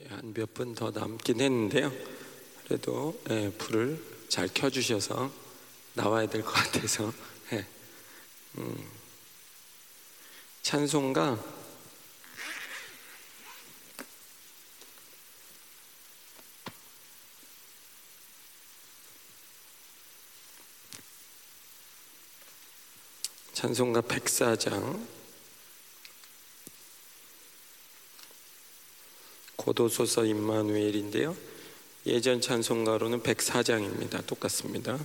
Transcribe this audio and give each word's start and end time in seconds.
예, 0.00 0.06
한몇 0.06 0.54
분 0.54 0.74
더 0.74 0.90
남긴 0.90 1.40
했는데요. 1.40 1.92
그래도 2.64 3.20
예, 3.30 3.50
불을 3.52 4.02
잘 4.28 4.48
켜주셔서 4.48 5.30
나와야 5.94 6.26
될 6.26 6.42
것 6.42 6.50
같아서 6.52 7.12
예. 7.52 7.64
음. 8.58 8.90
찬송가 10.62 11.38
찬송가 23.52 24.02
104장 24.02 25.06
고도소서 29.64 30.26
임마누엘인데요. 30.26 31.34
예전 32.04 32.42
찬송가로는 32.42 33.22
104장입니다. 33.22 34.26
똑같습니다. 34.26 34.98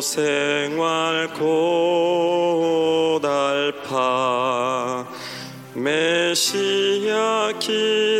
생활 0.00 1.28
고달파 3.18 5.06
메시아 5.74 7.52
기 7.58 8.19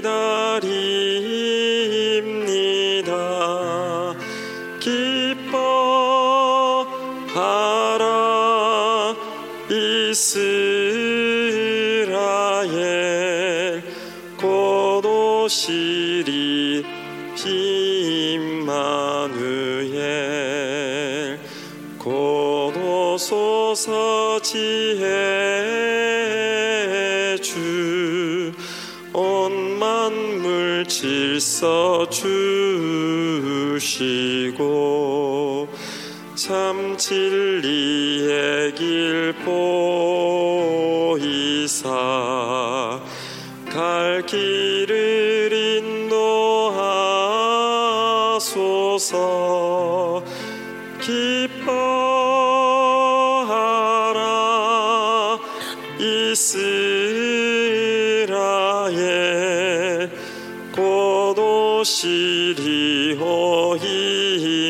질서 31.61 32.07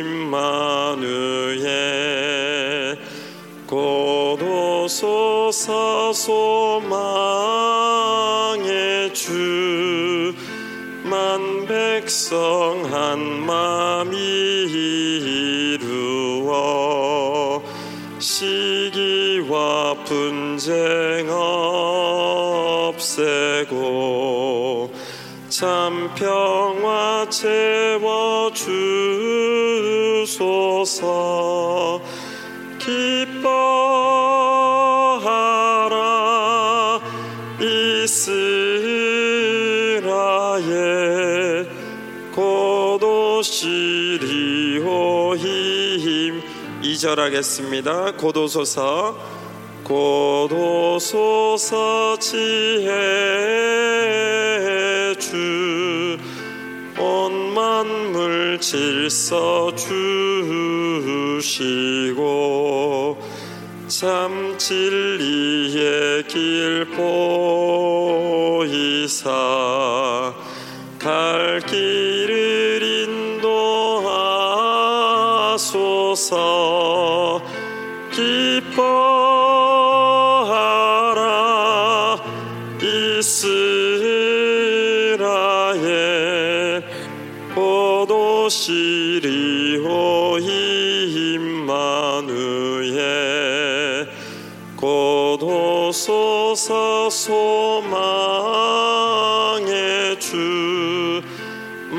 임마누엘 0.00 1.60
곧 3.66 4.42
오소서 4.42 6.12
소망의 6.12 7.54
주 9.14 10.50
만 11.10 11.66
백성 11.66 12.84
한 12.88 13.18
마음 13.44 14.12
이루어 14.14 15.90
시기와 18.20 19.94
분쟁 20.04 21.28
없애고 22.92 24.92
참 25.48 26.14
평화 26.14 27.26
채워 27.28 28.52
주 28.54 28.99
소서. 30.40 32.00
기뻐하라. 32.78 33.60
이스라엘 37.60 38.40
곧 42.32 43.02
오시리 43.02 44.78
오힘. 44.78 46.40
2절 46.84 47.16
하겠습니다. 47.16 48.12
곧 48.12 48.34
오소서. 48.38 49.14
곧 49.84 50.50
오소서 50.52 52.16
지혜 52.18 52.88
주 55.18 56.18
온 57.00 57.39
만물 57.82 58.60
질서 58.60 59.74
주시고 61.40 63.18
참 63.88 64.58
진리의 64.58 66.24
길 66.28 66.84
보이사 66.90 67.00
갈 70.98 71.62
길을 71.66 72.82
인도하소서. 72.82 74.10
기뻐 78.12 79.09
시리 88.50 89.78
오 89.78 90.36
임마누엘 90.36 91.70
곧 94.76 95.42
오소서 95.42 97.08
소망의 97.08 98.20
주 100.20 101.00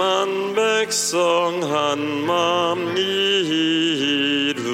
만 0.01 0.55
백성 0.55 1.61
한 1.61 2.25
마음 2.25 2.97
이루어 2.97 4.67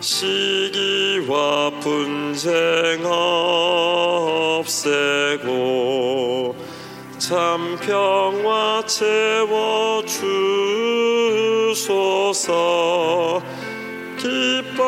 시기와 0.00 1.70
분쟁 1.80 3.04
없애고 4.64 4.76
참 7.28 7.76
평화 7.80 8.84
채워 8.86 10.00
주소서. 11.74 13.42
기뻐하라 14.16 14.86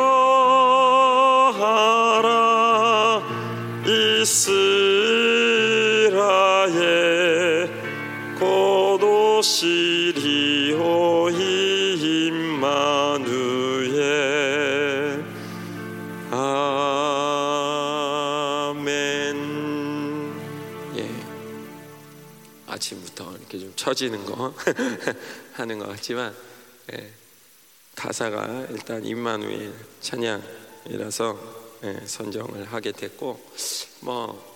이스라엘. 3.85 4.39
곧 8.39 9.03
오시 9.03 9.98
아침부터 22.69 23.37
이렇게 23.37 23.59
좀 23.59 23.73
처지는 23.75 24.25
거 24.27 24.55
하는 25.55 25.79
것 25.79 25.89
같지만 25.89 26.35
예, 26.93 27.11
가사가 27.95 28.67
일단 28.71 29.05
임마누엘 29.05 29.73
찬양 30.01 30.43
이라서 30.91 31.39
예, 31.85 32.01
선정을 32.07 32.65
하게 32.67 32.93
됐고 32.93 33.41
뭐 34.01 34.49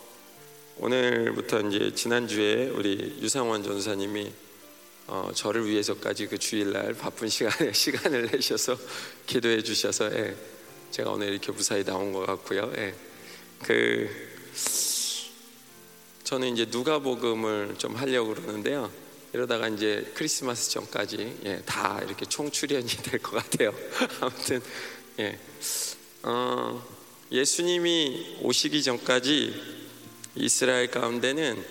오늘부터 0.79 1.61
이제 1.61 1.95
지난주에 1.95 2.69
우리 2.69 3.19
유상원 3.21 3.63
전사님이 3.63 4.33
어, 5.09 5.31
저를 5.35 5.69
위해서까지 5.69 6.29
그 6.29 6.39
주일날 6.39 6.95
바쁜 6.95 7.29
시간에 7.29 7.73
시간을 7.75 8.31
내셔서 8.33 8.77
기도해 9.27 9.63
주셔서 9.63 10.13
예, 10.13 10.37
제가 10.91 11.11
오늘 11.11 11.29
이렇게 11.29 11.53
무사히 11.53 11.85
나온 11.85 12.13
것 12.13 12.27
같고요. 12.27 12.73
예, 12.77 12.95
그 13.63 14.09
저는 16.33 16.55
이제 16.55 16.67
누가복음을 16.71 17.75
좀 17.77 17.95
하려고 17.95 18.33
그러는데요. 18.35 18.91
이러다가 19.35 19.69
이제 19.69 20.11
크리스마스 20.15 20.71
전까지 20.71 21.41
예, 21.45 21.63
다 21.67 22.01
이렇게 22.03 22.25
총출연이 22.25 22.87
될 23.05 23.21
것 23.21 23.33
같아요. 23.33 23.75
아무튼 24.19 24.63
예, 25.19 25.39
어, 26.23 26.83
예수님이 27.31 28.39
오시기 28.41 28.83
전까지 28.83 29.55
이스라엘 30.37 30.91
가운데는 30.91 31.63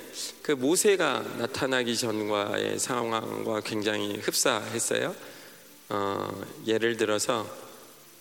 그 0.44 0.52
모세가 0.52 1.38
나타나기 1.40 1.98
전과의 1.98 2.78
상황과 2.78 3.62
굉장히 3.62 4.20
흡사했어요. 4.20 5.16
어, 5.90 6.46
예를 6.68 6.98
들어서 6.98 7.50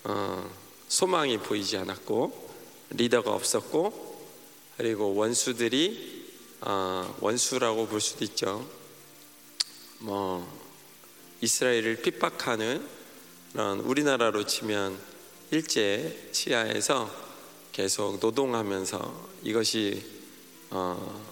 어, 0.05 0.49
소망이 0.87 1.37
보이지 1.37 1.77
않았고 1.77 2.49
리더가 2.89 3.31
없었고 3.31 4.25
그리고 4.77 5.13
원수들이 5.13 6.20
어, 6.61 7.15
원수라고 7.19 7.87
볼 7.87 7.99
수도 7.99 8.23
있죠. 8.23 8.67
뭐 9.99 10.47
이스라엘을 11.41 12.03
핍박하는 12.03 12.87
그런 13.51 13.79
우리나라로 13.79 14.45
치면 14.45 14.97
일제 15.49 16.29
치하에서 16.31 17.11
계속 17.71 18.19
노동하면서 18.19 19.29
이것이 19.43 20.03
어, 20.69 21.23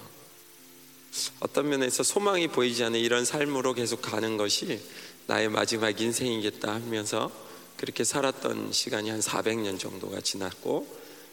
어떤 1.39 1.69
면에서 1.69 2.01
소망이 2.03 2.47
보이지 2.47 2.83
않는 2.85 2.99
이런 2.99 3.23
삶으로 3.23 3.73
계속 3.73 4.01
가는 4.01 4.35
것이 4.35 4.81
나의 5.27 5.49
마지막 5.49 6.01
인생이겠다 6.01 6.73
하면서 6.73 7.31
그렇게 7.77 8.03
살았던 8.03 8.71
시간이 8.71 9.09
한 9.09 9.19
400년 9.19 9.79
정도가 9.79 10.21
지났고 10.21 10.87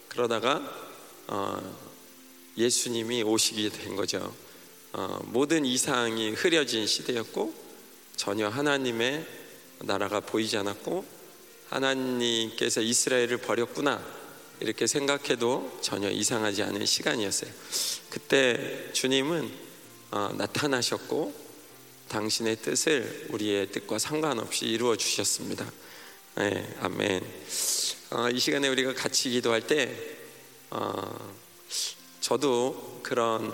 그러다가 0.09 0.63
어, 1.29 1.86
예수님이 2.57 3.23
오시게 3.23 3.69
된 3.71 3.97
거죠. 3.97 4.35
어, 4.93 5.21
모든 5.27 5.65
이상이 5.65 6.31
흐려진 6.31 6.87
시대였고 6.87 7.53
전혀 8.17 8.49
하나님의 8.49 9.27
나라가 9.81 10.21
보이지 10.21 10.57
않았고 10.57 11.05
하나님께서 11.69 12.81
이스라엘을 12.81 13.39
버렸구나 13.39 14.03
이렇게 14.61 14.87
생각해도 14.87 15.79
전혀 15.83 16.09
이상하지 16.09 16.63
않은 16.63 16.87
시간이었어요. 16.87 17.51
그때 18.09 18.91
주님은 18.93 19.51
어, 20.13 20.31
나타나셨고 20.37 21.47
당신의 22.09 22.57
뜻을 22.63 23.27
우리의 23.31 23.73
뜻과 23.73 23.99
상관없이 23.99 24.65
이루어 24.65 24.97
주셨습니다. 24.97 25.71
네, 26.37 26.75
아멘. 26.81 27.23
어, 28.13 28.31
이 28.31 28.39
시간에 28.39 28.69
우리가 28.69 28.95
같이 28.95 29.29
기도할 29.31 29.67
때 29.67 29.95
어, 30.71 31.35
저도 32.27 32.99
그런 33.05 33.53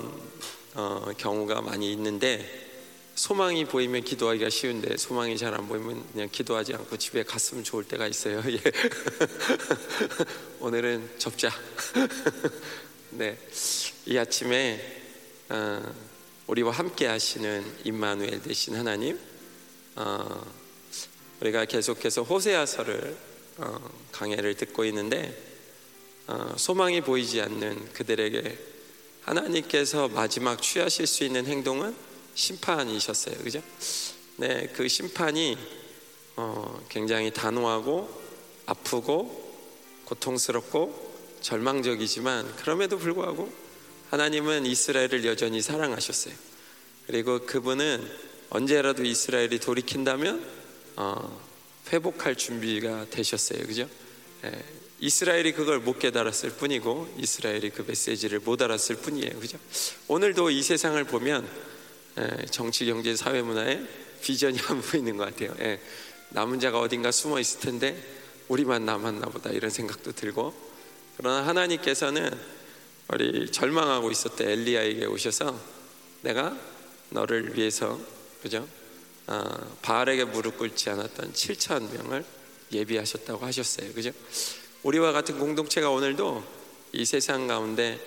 어, 0.73 1.13
경우가 1.19 1.61
많이 1.61 1.93
있는데 1.93 2.71
소망이 3.15 3.67
보이면 3.67 4.03
기도하기가 4.03 4.49
쉬운데 4.49 4.97
소망이 4.97 5.37
잘 5.37 5.53
안 5.53 5.69
보이면 5.69 6.03
그냥 6.11 6.31
기도하지 6.33 6.73
않고 6.73 6.97
집에 6.97 7.23
갔으면 7.23 7.65
좋을 7.65 7.85
때가 7.85 8.07
있어요. 8.07 8.43
예. 8.49 8.59
오늘은 10.59 11.19
접자. 11.19 11.51
네, 13.13 13.37
이 14.07 14.17
아침에 14.17 14.81
어, 15.51 15.95
우리와 16.47 16.73
함께 16.73 17.05
하시는 17.09 17.63
임마누엘 17.85 18.41
되신 18.41 18.77
하나님, 18.77 19.21
어, 19.97 20.51
우리가 21.43 21.67
계속해서 21.67 22.23
호세아서를 22.23 23.19
어, 23.59 23.91
강해를 24.13 24.55
듣고 24.55 24.87
있는데 24.87 25.29
어, 25.29 25.52
소망이 26.57 27.01
보이지 27.01 27.41
않는 27.41 27.93
그들에게 27.93 28.59
하나님께서 29.23 30.09
마지막 30.09 30.61
취하실 30.61 31.07
수 31.07 31.25
있는 31.25 31.47
행동은 31.47 31.95
심판이셨어요. 32.35 33.39
그죠? 33.39 33.63
네, 34.37 34.69
그 34.75 34.89
심판이 34.89 35.57
어, 36.37 36.81
굉장히 36.89 37.31
단호하고 37.33 38.23
아프고 38.67 39.53
고통스럽고 40.07 41.13
절망적이지만 41.41 42.57
그럼에도 42.57 42.99
불구하고 42.99 43.53
하나님은 44.11 44.67
이스라엘을 44.67 45.25
여전히 45.25 45.61
사랑하셨어요. 45.61 46.35
그리고 47.07 47.41
그분은 47.47 48.09
언제라도 48.51 49.05
이스라엘이 49.05 49.59
돌이킨다면 49.59 50.45
어, 50.97 51.41
회복할 51.93 52.37
준비가 52.37 53.07
되셨어요. 53.11 53.67
그죠? 53.67 53.89
예, 55.03 55.07
이스라엘이 55.07 55.53
그걸 55.53 55.81
못 55.81 55.99
깨달았을 55.99 56.51
뿐이고 56.51 57.17
이스라엘이 57.19 57.71
그 57.71 57.85
메시지를 57.87 58.41
못 58.41 58.63
알았을 58.63 58.97
뿐이에요. 58.97 59.39
그죠? 59.41 59.59
오늘도 60.09 60.51
이 60.51 60.63
세상을 60.63 61.03
보면 61.05 61.49
예, 62.19 62.47
정치, 62.47 62.87
경제, 62.87 63.17
사회, 63.17 63.43
문화에 63.43 63.81
비전이 64.23 64.59
안 64.69 64.81
보이는 64.81 65.17
것 65.17 65.25
같아요. 65.25 65.55
예, 65.61 65.81
남은 66.31 66.61
자가 66.61 66.81
어딘가 66.81 67.11
숨어 67.11 67.41
있을 67.41 67.61
텐데 67.61 68.01
우리만 68.49 68.85
남았나 68.85 69.27
보다 69.27 69.51
이런 69.51 69.71
생각도 69.71 70.13
들고 70.13 70.55
그러나 71.17 71.47
하나님께서는 71.47 72.31
우리 73.13 73.51
절망하고 73.51 74.11
있었던 74.11 74.49
엘리야에게 74.49 75.05
오셔서 75.07 75.59
내가 76.23 76.57
너를 77.11 77.57
위해서 77.57 78.01
그죠? 78.43 78.67
아, 79.27 79.59
바알에게 79.83 80.25
무릎 80.25 80.59
꿇지 80.59 80.91
않았던 80.91 81.33
7천 81.33 81.93
명을 81.93 82.25
예비하셨다고 82.73 83.45
하셨어요. 83.45 83.93
그죠? 83.93 84.13
우리와 84.83 85.13
같은 85.13 85.39
공동체가 85.39 85.91
오늘도 85.91 86.43
이 86.93 87.05
세상 87.05 87.47
가운데 87.47 88.01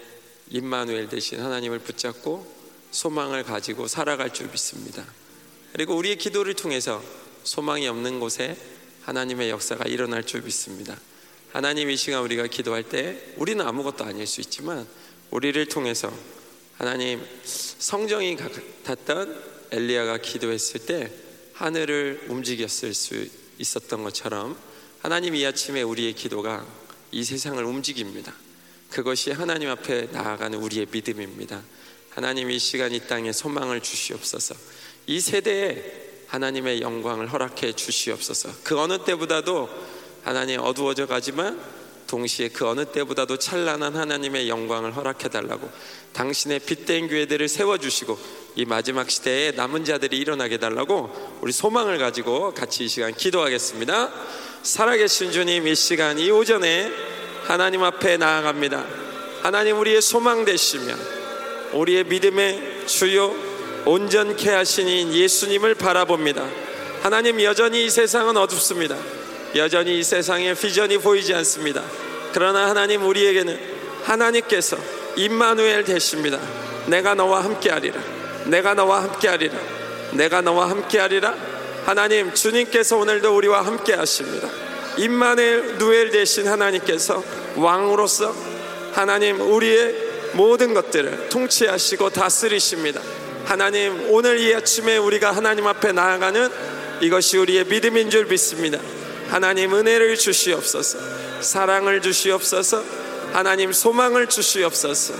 임마누엘 0.49 1.07
대신 1.07 1.39
하나님을 1.39 1.79
붙잡고 1.79 2.53
소망을 2.91 3.43
가지고 3.43 3.87
살아갈 3.87 4.33
줄 4.33 4.47
믿습니다. 4.47 5.05
그리고 5.71 5.95
우리의 5.95 6.17
기도를 6.17 6.53
통해서 6.53 7.01
소망이 7.43 7.87
없는 7.87 8.19
곳에 8.19 8.57
하나님의 9.03 9.49
역사가 9.51 9.85
일어날 9.85 10.25
줄 10.25 10.41
믿습니다. 10.41 10.99
하나님 11.53 11.89
이 11.89 11.95
시간 11.95 12.21
우리가 12.23 12.47
기도할 12.47 12.83
때 12.83 13.21
우리는 13.37 13.65
아무것도 13.65 14.03
아닐 14.03 14.27
수 14.27 14.41
있지만 14.41 14.85
우리를 15.31 15.65
통해서 15.67 16.11
하나님 16.77 17.25
성정이 17.45 18.35
같았던 18.35 19.43
엘리야가 19.71 20.17
기도했을 20.17 20.85
때 20.85 21.11
하늘을 21.53 22.25
움직였을 22.27 22.93
수 22.93 23.27
있었던 23.59 24.03
것처럼 24.03 24.57
하나님 25.05 25.35
이 25.35 25.45
아침에 25.45 25.83
우리의 25.83 26.13
기도가 26.13 26.65
이 27.11 27.23
세상을 27.23 27.63
움직입니다. 27.63 28.33
그것이 28.89 29.29
하나님 29.29 29.69
앞에 29.69 30.07
나아가는 30.11 30.57
우리의 30.57 30.87
믿음입니다. 30.91 31.61
하나님 32.09 32.49
이 32.49 32.57
시간 32.57 32.91
이 32.91 32.99
땅에 33.01 33.31
소망을 33.31 33.81
주시옵소서. 33.81 34.55
이 35.05 35.19
세대에 35.19 36.23
하나님의 36.25 36.81
영광을 36.81 37.31
허락해 37.31 37.73
주시옵소서. 37.73 38.49
그 38.63 38.79
어느 38.79 38.97
때보다도 39.05 39.69
하나님 40.23 40.61
어두워져 40.61 41.05
가지만 41.05 41.61
동시에 42.07 42.49
그 42.49 42.67
어느 42.67 42.85
때보다도 42.85 43.37
찬란한 43.37 43.95
하나님의 43.95 44.49
영광을 44.49 44.95
허락해 44.95 45.29
달라고 45.29 45.69
당신의 46.13 46.59
빛된 46.59 47.07
교회들을 47.07 47.47
세워 47.47 47.77
주시고 47.77 48.17
이 48.55 48.65
마지막 48.65 49.09
시대에 49.09 49.51
남은 49.51 49.85
자들이 49.85 50.17
일어나게 50.17 50.57
달라고 50.57 51.39
우리 51.41 51.51
소망을 51.51 51.97
가지고 51.97 52.53
같이 52.53 52.85
이 52.85 52.87
시간 52.87 53.13
기도하겠습니다. 53.13 54.11
살아계신 54.63 55.31
주님 55.31 55.67
이 55.67 55.75
시간 55.75 56.17
이 56.17 56.31
오전에 56.31 56.91
하나님 57.43 57.83
앞에 57.83 58.17
나아갑니다. 58.17 58.85
하나님 59.43 59.79
우리의 59.79 60.01
소망 60.01 60.45
되시며 60.45 60.95
우리의 61.73 62.05
믿음의 62.05 62.87
주요 62.87 63.35
온전케 63.85 64.49
하시니 64.49 65.13
예수님을 65.13 65.75
바라봅니다. 65.75 66.47
하나님 67.03 67.39
여전히 67.41 67.85
이 67.85 67.89
세상은 67.89 68.35
어둡습니다. 68.37 68.97
여전히 69.55 69.99
이 69.99 70.03
세상에 70.03 70.53
비전이 70.53 70.97
보이지 70.97 71.33
않습니다. 71.35 71.81
그러나 72.33 72.67
하나님 72.69 73.05
우리에게는 73.05 73.57
하나님께서 74.03 74.77
임마누엘 75.15 75.85
되십니다. 75.85 76.39
내가 76.87 77.15
너와 77.15 77.43
함께하리라. 77.45 78.01
내가 78.45 78.73
너와 78.73 79.03
함께하리라. 79.03 79.57
내가 80.11 80.41
너와 80.41 80.69
함께하리라. 80.69 81.33
하나님 81.85 82.33
주님께서 82.33 82.97
오늘도 82.97 83.33
우리와 83.33 83.65
함께하십니다. 83.65 84.49
임마누엘 84.97 85.77
누엘 85.77 86.11
되신 86.11 86.47
하나님께서 86.47 87.23
왕으로서 87.55 88.35
하나님 88.91 89.39
우리의 89.39 89.95
모든 90.33 90.73
것들을 90.73 91.29
통치하시고 91.29 92.09
다스리십니다. 92.09 93.01
하나님 93.45 94.11
오늘 94.11 94.37
이 94.39 94.53
아침에 94.53 94.97
우리가 94.97 95.31
하나님 95.31 95.65
앞에 95.67 95.93
나아가는 95.93 96.49
이것이 96.99 97.37
우리의 97.37 97.65
믿음인 97.65 98.09
줄 98.09 98.25
믿습니다. 98.25 98.79
하나님 99.29 99.73
은혜를 99.73 100.17
주시옵소서. 100.17 100.99
사랑을 101.41 102.01
주시옵소서. 102.01 102.83
하나님 103.33 103.71
소망을 103.73 104.27
주시옵소서. 104.27 105.13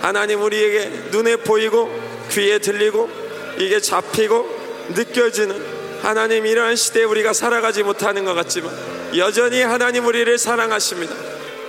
하나님 0.00 0.42
우리에게 0.42 1.08
눈에 1.10 1.36
보이고 1.36 1.90
귀에 2.30 2.58
들리고 2.58 3.10
이게 3.58 3.80
잡히고 3.80 4.88
느껴지는 4.94 5.80
하나님 6.02 6.46
이러한 6.46 6.76
시대에 6.76 7.04
우리가 7.04 7.32
살아가지 7.32 7.82
못하는 7.82 8.24
것 8.24 8.34
같지만 8.34 8.72
여전히 9.16 9.60
하나님 9.60 10.06
우리를 10.06 10.36
사랑하십니다. 10.38 11.14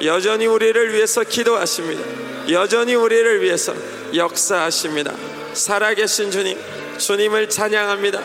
여전히 0.04 0.48
우리를 0.48 0.94
위해서 0.94 1.24
기도하십니다. 1.24 2.02
여전히 2.50 2.96
우리를 2.96 3.42
위해서 3.42 3.74
역사하십니다. 4.16 5.14
살아계신 5.54 6.32
주님 6.32 6.58
주님을 6.98 7.50
찬양합니다. 7.50 8.22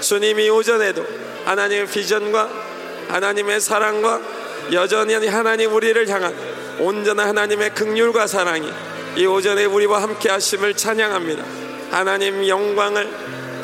주님이 0.00 0.50
오전에도 0.50 1.06
하나님의 1.44 1.86
비전과 1.86 2.63
하나님의 3.08 3.60
사랑과 3.60 4.20
여전히 4.72 5.14
하나님 5.26 5.74
우리를 5.74 6.08
향한 6.08 6.34
온전한 6.78 7.28
하나님의 7.28 7.74
극률과 7.74 8.26
사랑이 8.26 8.68
이 9.16 9.26
오전에 9.26 9.64
우리와 9.64 10.02
함께 10.02 10.28
하심을 10.30 10.74
찬양합니다. 10.74 11.44
하나님 11.90 12.46
영광을 12.46 13.08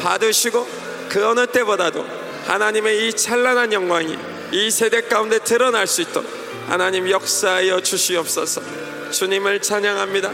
받으시고 0.00 0.66
그 1.08 1.26
어느 1.26 1.46
때보다도 1.46 2.06
하나님의 2.46 3.08
이 3.08 3.12
찬란한 3.12 3.72
영광이 3.72 4.16
이 4.52 4.70
세대 4.70 5.02
가운데 5.02 5.38
드러날 5.38 5.86
수 5.86 6.02
있도록 6.02 6.28
하나님 6.68 7.10
역사하여 7.10 7.80
주시옵소서. 7.80 8.62
주님을 9.10 9.60
찬양합니다. 9.60 10.32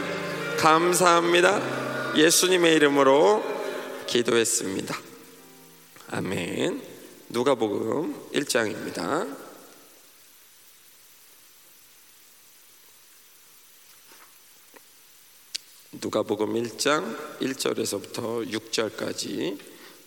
감사합니다. 0.57 2.15
예수님의 2.15 2.75
이름으로 2.75 3.43
기도했습니다. 4.05 4.95
아멘. 6.11 6.96
누가복음 7.29 8.31
1장입니다. 8.31 9.35
누가복음 15.91 16.53
1장 16.53 17.39
1절에서부터 17.39 18.49
6절까지 18.49 19.59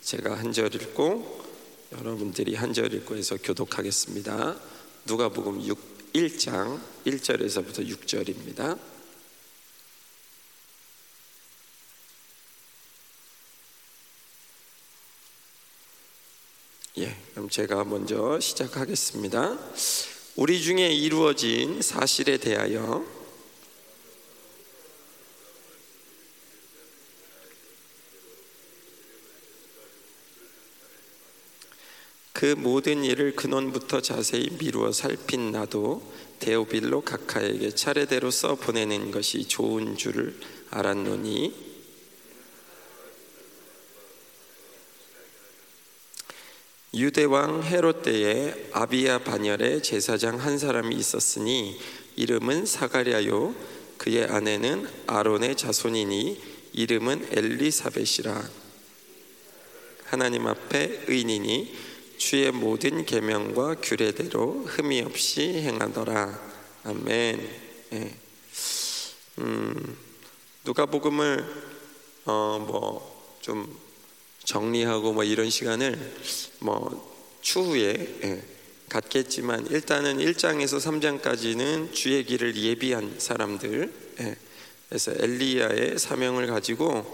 제가 0.03 0.39
한 0.39 0.53
절 0.53 0.75
읽고 0.75 1.45
여러분들이 1.93 2.55
한 2.55 2.73
절 2.73 2.93
읽고 2.95 3.17
해서 3.17 3.37
교독하겠습니다. 3.37 4.59
누가복음 5.07 5.63
6 5.63 6.13
1장 6.15 6.81
1절에서부터 7.07 7.87
6절입니다. 7.87 8.79
예, 16.99 17.17
그럼 17.33 17.40
제가 17.51 17.83
먼저 17.83 18.39
시작하겠습니다. 18.39 19.59
우리 20.37 20.63
중에 20.63 20.89
이루어진 20.93 21.83
사실에 21.83 22.37
대하여 22.37 23.05
그 32.33 32.55
모든 32.57 33.03
일을 33.03 33.35
근원부터 33.35 34.01
자세히 34.01 34.49
미루어 34.51 34.93
살핀 34.93 35.51
나도 35.51 36.03
데오빌로 36.39 37.01
각하에게 37.01 37.71
차례대로 37.75 38.31
써 38.31 38.55
보내는 38.55 39.11
것이 39.11 39.49
좋은 39.49 39.97
줄을 39.97 40.39
알았노니 40.71 41.70
유대 46.95 47.25
왕 47.25 47.63
헤롯 47.63 48.03
때에 48.03 48.71
아비야 48.73 49.19
반열에 49.21 49.81
제사장 49.81 50.41
한 50.41 50.59
사람이 50.59 50.95
있었으니 50.97 51.81
이름은 52.17 52.67
사가랴요 52.67 53.55
그의 53.97 54.25
아내는 54.25 54.89
아론의 55.07 55.57
자손이니 55.57 56.43
이름은 56.73 57.29
엘리사벳이라 57.31 58.43
하나님 60.05 60.47
앞에 60.49 61.05
의인이니 61.07 61.77
주의 62.19 62.51
모든 62.51 63.07
계명과 63.07 63.77
규례대로 63.77 64.65
흠이 64.67 65.01
없이 65.03 65.43
행하더라. 65.43 66.39
아멘. 66.85 67.51
예. 67.93 68.15
음, 69.39 69.97
누가복음을 70.65 71.71
어 72.27 72.59
뭐 72.59 73.21
좀 73.41 73.75
정리하고 74.51 75.13
뭐 75.13 75.23
이런 75.23 75.49
시간을 75.49 75.97
뭐 76.59 77.09
추후에 77.41 78.19
예, 78.25 78.43
갖겠지만 78.89 79.69
일단은 79.69 80.19
1장에서 80.19 80.81
3장까지는 80.81 81.93
주의 81.95 82.25
길을 82.25 82.57
예비한 82.57 83.15
사람들 83.19 83.93
예, 84.21 84.37
그래서 84.89 85.13
엘리야의 85.17 86.01
사명을 86.01 86.49
가지고 86.49 87.07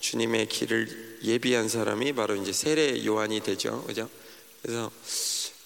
주님의 0.00 0.48
길을 0.48 1.20
예비한 1.22 1.68
사람이 1.68 2.12
바로 2.14 2.34
이제 2.34 2.52
세례 2.52 3.04
요한이 3.06 3.40
되죠. 3.40 3.84
그죠? 3.86 4.10
그래서 4.60 4.90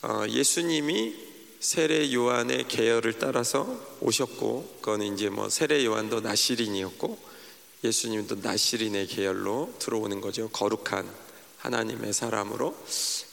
어, 0.02 0.24
예수님이 0.28 1.14
세례 1.58 2.12
요한의 2.12 2.68
계열을 2.68 3.14
따라서 3.14 3.96
오셨고 4.00 4.80
그거는 4.82 5.14
이제 5.14 5.30
뭐 5.30 5.48
세례 5.48 5.86
요한도 5.86 6.20
나시린이었고 6.20 7.33
예수님도 7.84 8.36
나시린의 8.36 9.06
계열로 9.06 9.72
들어오는 9.78 10.22
거죠. 10.22 10.48
거룩한 10.48 11.08
하나님의 11.58 12.14
사람으로 12.14 12.74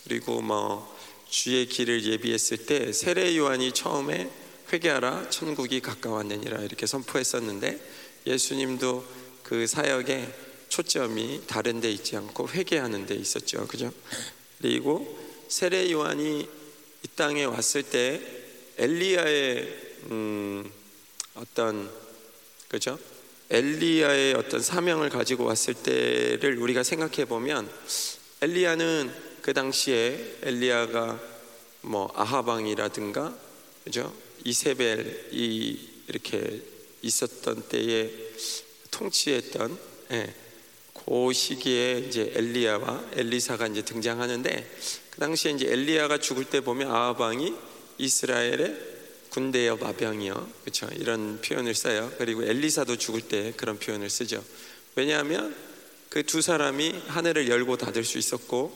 그리고 0.04 0.42
뭐 0.42 0.94
주의 1.30 1.66
길을 1.66 2.04
예비했을 2.04 2.66
때 2.66 2.92
세례 2.92 3.38
요한이 3.38 3.72
처음에 3.72 4.30
회개하라 4.72 5.30
천국이 5.30 5.80
가까웠느니라 5.80 6.62
이렇게 6.64 6.86
선포했었는데 6.86 7.80
예수님도 8.28 9.06
그 9.44 9.66
사역의 9.68 10.34
초점이 10.68 11.44
다른 11.48 11.80
데 11.80 11.90
있지 11.90 12.18
않고 12.18 12.50
회개하는 12.50 13.06
데 13.06 13.16
있었죠. 13.16 13.68
그죠? 13.68 13.92
그리고 14.60 15.18
세례 15.48 15.90
요한이 15.92 16.42
이 17.04 17.08
땅에 17.16 17.46
왔을 17.46 17.84
때 17.84 18.22
엘리야의 18.78 19.92
음, 20.12 20.72
어떤 21.36 21.90
그죠? 22.68 22.98
엘리야의 23.52 24.34
어떤 24.36 24.62
사명을 24.62 25.10
가지고 25.10 25.44
왔을 25.44 25.74
때를 25.74 26.58
우리가 26.58 26.84
생각해 26.84 27.26
보면 27.26 27.70
엘리야는 28.42 29.14
그 29.42 29.54
당시에 29.54 30.38
엘리야가 30.42 31.20
뭐 31.82 32.10
아하방이라든가 32.16 33.36
그죠? 33.84 34.14
이세벨이 34.46 35.90
이렇게 36.08 36.62
있었던 37.02 37.64
때에 37.68 38.10
통치했던 38.92 39.78
예, 40.12 40.34
그 40.94 41.34
시기에 41.34 42.06
이제 42.08 42.32
엘리야와 42.34 43.10
엘리사가 43.14 43.68
이제 43.68 43.82
등장하는데 43.82 44.72
그 45.10 45.20
당시에 45.20 45.52
이제 45.52 45.68
엘리야가 45.70 46.20
죽을 46.20 46.46
때 46.46 46.62
보면 46.62 46.90
아하방이 46.90 47.54
이스라엘의 47.98 48.91
군대여 49.32 49.78
마병이요. 49.78 50.50
그렇죠? 50.62 50.88
이런 50.96 51.42
표현을 51.42 51.74
써요. 51.74 52.12
그리고 52.18 52.44
엘리사도 52.44 52.98
죽을 52.98 53.22
때 53.22 53.54
그런 53.58 53.80
표현을 53.80 54.10
쓰죠. 54.10 54.44
왜냐하면 54.96 55.56
그 56.10 56.24
두 56.24 56.42
사람이 56.42 57.04
하늘을 57.08 57.50
열고 57.50 57.78
닫을 57.78 58.04
수 58.04 58.18
있었고 58.18 58.72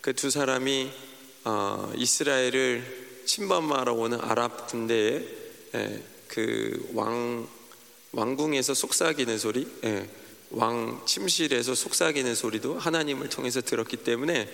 그 0.00 0.14
두 0.14 0.30
사람이 0.30 0.90
어, 1.44 1.92
이스라엘을 1.96 3.06
침범하러 3.24 3.94
오는 3.94 4.20
아랍 4.20 4.68
군대의 4.68 5.26
예, 5.74 6.02
그왕 6.28 7.48
왕궁에서 8.12 8.74
속삭이는 8.74 9.38
소리, 9.38 9.66
예, 9.84 10.08
왕 10.50 11.02
침실에서 11.06 11.74
속삭이는 11.74 12.34
소리도 12.34 12.78
하나님을 12.78 13.28
통해서 13.28 13.60
들었기 13.60 13.98
때문에 13.98 14.48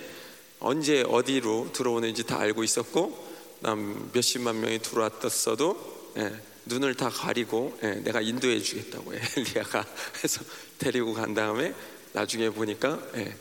언제 0.59 1.03
어디로 1.03 1.69
들어오는지 1.73 2.23
다 2.23 2.39
알고 2.39 2.63
있었고 2.63 3.32
몇십만 4.13 4.59
명이 4.61 4.79
들어왔었어도 4.79 6.13
예, 6.17 6.33
눈을 6.65 6.95
다 6.95 7.09
가리고 7.09 7.77
예, 7.83 7.91
내가 7.95 8.21
인도해 8.21 8.59
주겠다고 8.59 9.13
엘리야가 9.15 9.85
해서 10.23 10.43
데리고 10.77 11.13
간 11.13 11.33
다음에 11.33 11.73
나중에 12.13 12.49
보니까 12.49 12.99
예, 13.15 13.35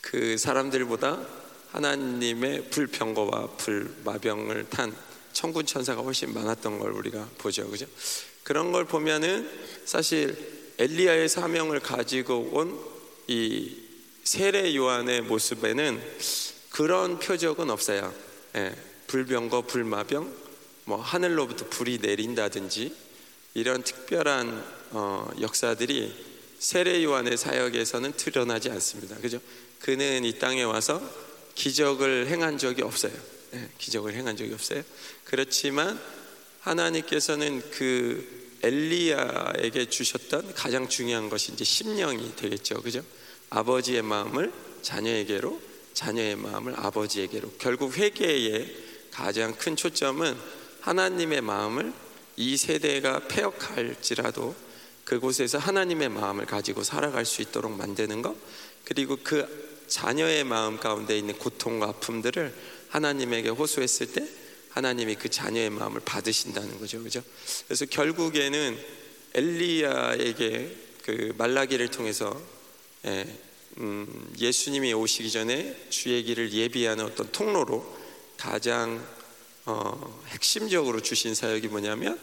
그 0.00 0.38
사람들보다 0.38 1.20
하나님의 1.72 2.70
불병거와 2.70 3.48
불마병을 3.56 4.68
탄 4.70 4.94
천군 5.32 5.66
천사가 5.66 6.02
훨씬 6.02 6.34
많았던 6.34 6.78
걸 6.78 6.92
우리가 6.92 7.28
보죠, 7.38 7.68
그죠? 7.68 7.86
그런 8.42 8.72
걸 8.72 8.84
보면은 8.84 9.48
사실 9.84 10.36
엘리야의 10.78 11.28
사명을 11.28 11.80
가지고 11.80 12.50
온 12.52 12.90
이 13.30 13.76
세례 14.24 14.74
요한의 14.74 15.22
모습에는 15.22 16.02
그런 16.70 17.20
표적은 17.20 17.70
없어요. 17.70 18.12
예, 18.56 18.74
불병거, 19.10 19.62
불마병, 19.62 20.32
뭐 20.84 21.00
하늘로부터 21.00 21.68
불이 21.68 21.98
내린다든지 22.00 22.94
이런 23.54 23.82
특별한 23.82 24.64
어, 24.90 25.28
역사들이 25.40 26.14
세례 26.60 27.02
요한의 27.02 27.36
사역에서는 27.36 28.12
드러나지 28.12 28.70
않습니다. 28.70 29.16
그죠? 29.16 29.40
그는 29.80 30.24
이 30.24 30.38
땅에 30.38 30.62
와서 30.62 31.02
기적을 31.56 32.28
행한 32.28 32.56
적이 32.56 32.82
없어요. 32.82 33.12
예, 33.54 33.68
기적을 33.78 34.14
행한 34.14 34.36
적이 34.36 34.54
없어요. 34.54 34.84
그렇지만 35.24 36.00
하나님께서는 36.60 37.68
그 37.72 38.58
엘리야에게 38.62 39.88
주셨던 39.88 40.54
가장 40.54 40.88
중요한 40.88 41.28
것이 41.28 41.50
이제 41.52 41.64
심령이 41.64 42.36
되겠죠. 42.36 42.80
그죠? 42.80 43.02
아버지의 43.48 44.02
마음을 44.02 44.52
자녀에게로 44.82 45.60
자녀의 45.94 46.36
마음을 46.36 46.74
아버지에게로 46.76 47.54
결국 47.58 47.96
회개의 47.96 48.89
가장 49.10 49.54
큰 49.54 49.76
초점은 49.76 50.36
하나님의 50.80 51.40
마음을 51.40 51.92
이 52.36 52.56
세대가 52.56 53.20
폐역할지라도 53.28 54.54
그곳에서 55.04 55.58
하나님의 55.58 56.08
마음을 56.08 56.46
가지고 56.46 56.82
살아갈 56.82 57.24
수 57.24 57.42
있도록 57.42 57.72
만드는 57.72 58.22
것 58.22 58.36
그리고 58.84 59.16
그 59.22 59.84
자녀의 59.88 60.44
마음 60.44 60.78
가운데 60.78 61.18
있는 61.18 61.36
고통과 61.36 61.88
아픔들을 61.88 62.54
하나님에게 62.88 63.48
호소했을 63.50 64.12
때 64.12 64.26
하나님이 64.70 65.16
그 65.16 65.28
자녀의 65.28 65.70
마음을 65.70 66.00
받으신다는 66.04 66.78
거죠, 66.78 67.02
그죠? 67.02 67.22
그래서 67.66 67.86
결국에는 67.86 68.78
엘리야에게 69.34 70.76
그 71.04 71.34
말라기를 71.36 71.90
통해서 71.90 72.40
예, 73.06 73.26
음, 73.78 74.32
예수님이 74.38 74.92
오시기 74.92 75.30
전에 75.30 75.86
주의 75.88 76.22
길을 76.22 76.52
예비하는 76.52 77.04
어떤 77.04 77.30
통로로 77.32 77.98
가장 78.40 79.06
어, 79.66 80.22
핵심적으로 80.28 81.00
주신 81.00 81.34
사역이 81.34 81.68
뭐냐면 81.68 82.18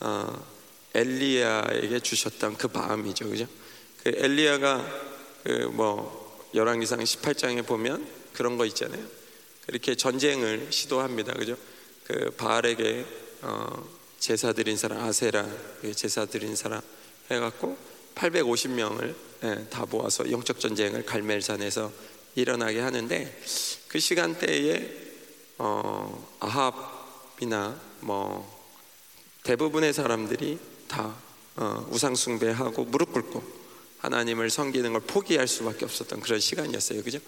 어, 0.00 0.46
엘리야에게 0.92 2.00
주셨던 2.00 2.56
그 2.56 2.68
마음이죠, 2.72 3.28
그죠? 3.28 3.46
그 4.02 4.10
엘리야가 4.14 5.14
그 5.44 5.70
뭐 5.72 6.24
열왕기상 6.54 7.00
18장에 7.00 7.66
보면 7.66 8.06
그런 8.32 8.56
거 8.56 8.64
있잖아요. 8.66 9.04
그렇게 9.66 9.94
전쟁을 9.94 10.68
시도합니다, 10.70 11.34
그죠? 11.34 11.56
그 12.04 12.30
바알에게 12.30 13.04
어, 13.42 13.88
제사 14.18 14.52
드린 14.52 14.76
사람 14.76 15.00
아세라 15.02 15.46
그 15.80 15.94
제사 15.94 16.24
드린 16.26 16.56
사람 16.56 16.80
해갖고 17.30 17.76
850명을 18.14 19.14
예, 19.44 19.66
다 19.68 19.86
모아서 19.90 20.30
영적 20.30 20.60
전쟁을 20.60 21.04
갈멜산에서 21.04 21.92
일어나게 22.36 22.80
하는데 22.80 23.42
그 23.88 23.98
시간대에 23.98 25.03
어, 25.58 26.36
아합이나 26.40 27.80
뭐 28.00 28.52
대부분의 29.44 29.92
사람들이 29.92 30.58
다 30.88 31.14
어, 31.56 31.86
우상 31.90 32.14
숭배하고 32.14 32.84
무릎 32.84 33.12
꿇고 33.12 33.42
하나님을 33.98 34.50
섬기는 34.50 34.92
걸 34.92 35.00
포기할 35.02 35.46
수밖에 35.48 35.84
없었던 35.84 36.20
그런 36.20 36.40
시간이었어요, 36.40 37.02
그죠? 37.02 37.18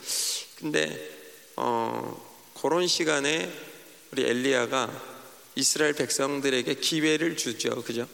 근데 0.59 1.17
어, 1.57 2.23
그런 2.61 2.87
시간에 2.87 3.51
우리 4.13 4.25
엘리야가 4.25 5.17
이스라엘 5.55 5.95
백성들에게 5.95 6.75
기회를 6.75 7.37
주죠, 7.37 7.83
그죠? 7.83 8.07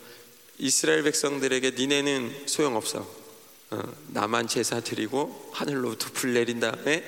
이스라엘 0.59 1.03
백성들에게 1.03 1.73
니네는 1.73 2.47
소용없어. 2.47 3.23
어, 3.71 3.83
나만 4.09 4.49
제사 4.49 4.81
드리고 4.81 5.51
하늘로부터 5.53 6.11
불 6.13 6.35
내린 6.35 6.61
다음에 6.61 7.03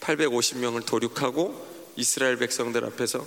850명을 0.00 0.84
도륙하고 0.84 1.67
이스라엘 1.98 2.36
백성들 2.36 2.84
앞에서 2.84 3.26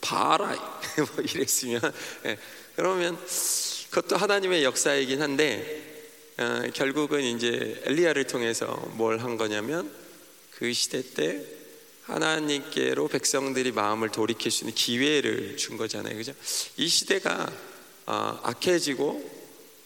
봐라. 0.00 0.52
뭐 0.98 1.24
이랬으면. 1.24 1.80
예, 2.26 2.36
그러면 2.74 3.16
그것도 3.90 4.16
하나님의 4.16 4.64
역사이긴 4.64 5.22
한데 5.22 5.84
어, 6.36 6.62
결국은 6.74 7.22
이제 7.22 7.80
엘리야를 7.84 8.26
통해서 8.26 8.66
뭘 8.94 9.20
한 9.20 9.36
거냐면 9.36 9.90
그 10.50 10.72
시대 10.72 11.00
때 11.02 11.44
하나님께로 12.06 13.06
백성들이 13.06 13.70
마음을 13.70 14.08
돌이킬 14.10 14.50
수 14.50 14.64
있는 14.64 14.74
기회를 14.74 15.56
준 15.56 15.76
거잖아요, 15.76 16.16
그죠? 16.16 16.32
이 16.76 16.88
시대가 16.88 17.48
어, 18.06 18.40
악해지고 18.42 19.38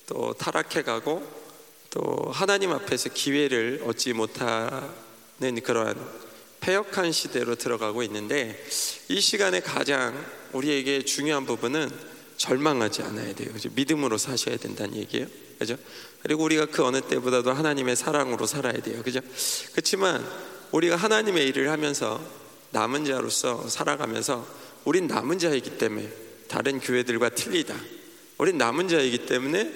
또 0.06 0.32
타락해가고 0.34 1.42
또 1.90 2.30
하나님 2.32 2.72
앞에서 2.72 3.10
기회를 3.10 3.82
얻지 3.84 4.14
못하는 4.14 5.60
그러한 5.62 6.31
폐역한 6.62 7.10
시대로 7.12 7.56
들어가고 7.56 8.02
있는데 8.04 8.64
이 9.08 9.20
시간에 9.20 9.60
가장 9.60 10.14
우리에게 10.52 11.04
중요한 11.04 11.44
부분은 11.44 11.90
절망하지 12.36 13.02
않아야 13.02 13.34
돼요. 13.34 13.52
그죠? 13.52 13.68
믿음으로 13.74 14.16
사셔야 14.16 14.56
된다는 14.56 14.96
얘기예요. 14.96 15.26
그죠? 15.58 15.76
그리고 16.22 16.44
우리가 16.44 16.66
그 16.66 16.84
어느 16.84 17.00
때보다도 17.00 17.52
하나님의 17.52 17.96
사랑으로 17.96 18.46
살아야 18.46 18.74
돼요. 18.74 19.02
그죠? 19.02 19.20
그렇지만 19.72 20.26
우리가 20.70 20.96
하나님의 20.96 21.48
일을 21.48 21.68
하면서 21.68 22.20
남은 22.70 23.04
자로서 23.04 23.68
살아가면서 23.68 24.46
우린 24.84 25.06
남은 25.06 25.38
자이기 25.38 25.78
때문에 25.78 26.08
다른 26.48 26.80
교회들과 26.80 27.30
틀리다. 27.30 27.74
우린 28.38 28.56
남은 28.58 28.88
자이기 28.88 29.26
때문에 29.26 29.72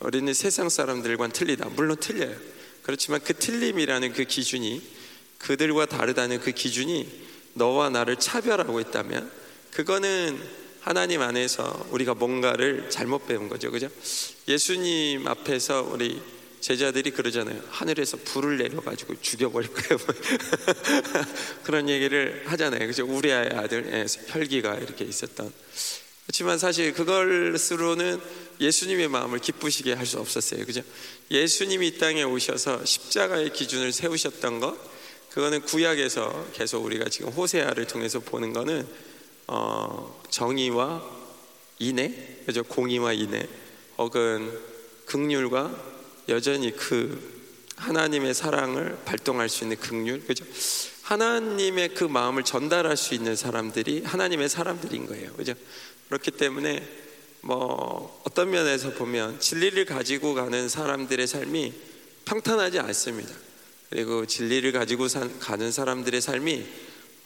우리는 0.00 0.32
세상 0.32 0.68
사람들과는 0.68 1.32
틀리다. 1.32 1.70
물론 1.70 1.96
틀려요. 1.98 2.34
그렇지만 2.82 3.20
그 3.22 3.34
틀림이라는 3.34 4.12
그 4.12 4.24
기준이 4.24 4.99
그들과 5.40 5.86
다르다는 5.86 6.40
그 6.40 6.52
기준이 6.52 7.08
너와 7.54 7.90
나를 7.90 8.16
차별하고 8.16 8.80
있다면 8.80 9.30
그거는 9.72 10.40
하나님 10.80 11.20
안에서 11.20 11.88
우리가 11.90 12.14
뭔가를 12.14 12.88
잘못 12.90 13.26
배운 13.26 13.48
거죠. 13.48 13.70
그죠? 13.70 13.88
예수님 14.48 15.26
앞에서 15.26 15.82
우리 15.82 16.20
제자들이 16.60 17.10
그러잖아요. 17.10 17.60
하늘에서 17.70 18.18
불을 18.18 18.58
내려가지고 18.58 19.20
죽여버릴 19.20 19.72
거예요. 19.72 19.98
그런 21.64 21.88
얘기를 21.88 22.42
하잖아요. 22.46 22.86
그죠? 22.86 23.06
우리 23.06 23.32
아들 23.32 24.06
혈기가 24.28 24.74
이렇게 24.76 25.04
있었던. 25.04 25.52
그렇지만 26.26 26.58
사실 26.58 26.92
그걸스로는 26.92 28.20
예수님의 28.60 29.08
마음을 29.08 29.38
기쁘시게 29.38 29.94
할 29.94 30.06
수 30.06 30.18
없었어요. 30.18 30.64
그죠? 30.66 30.82
예수님이 31.30 31.88
이 31.88 31.98
땅에 31.98 32.22
오셔서 32.22 32.84
십자가의 32.84 33.52
기준을 33.52 33.92
세우셨던 33.92 34.60
것, 34.60 34.78
그거는 35.30 35.62
구약에서 35.62 36.48
계속 36.52 36.84
우리가 36.84 37.08
지금 37.08 37.30
호세아를 37.30 37.86
통해서 37.86 38.20
보는 38.20 38.52
거는 38.52 38.86
어, 39.46 40.22
정의와 40.28 41.02
인애, 41.78 42.12
그죠? 42.46 42.62
공의와 42.64 43.12
인애, 43.12 43.46
혹은 43.96 44.52
극률과 45.06 45.74
여전히 46.28 46.74
그 46.74 47.40
하나님의 47.76 48.34
사랑을 48.34 48.98
발동할 49.04 49.48
수 49.48 49.64
있는 49.64 49.76
극률, 49.78 50.20
그죠? 50.24 50.44
하나님의 51.02 51.94
그 51.94 52.04
마음을 52.04 52.44
전달할 52.44 52.96
수 52.96 53.14
있는 53.14 53.34
사람들이 53.34 54.02
하나님의 54.04 54.48
사람들인 54.48 55.06
거예요, 55.06 55.32
그죠? 55.32 55.54
그렇기 56.08 56.32
때문에 56.32 56.86
뭐 57.40 58.22
어떤 58.24 58.50
면에서 58.50 58.92
보면 58.92 59.40
진리를 59.40 59.84
가지고 59.86 60.34
가는 60.34 60.68
사람들의 60.68 61.26
삶이 61.26 61.72
평탄하지 62.24 62.78
않습니다. 62.80 63.32
그리고 63.90 64.24
진리를 64.24 64.70
가지고 64.70 65.08
산, 65.08 65.40
가는 65.40 65.72
사람들의 65.72 66.20
삶이 66.20 66.64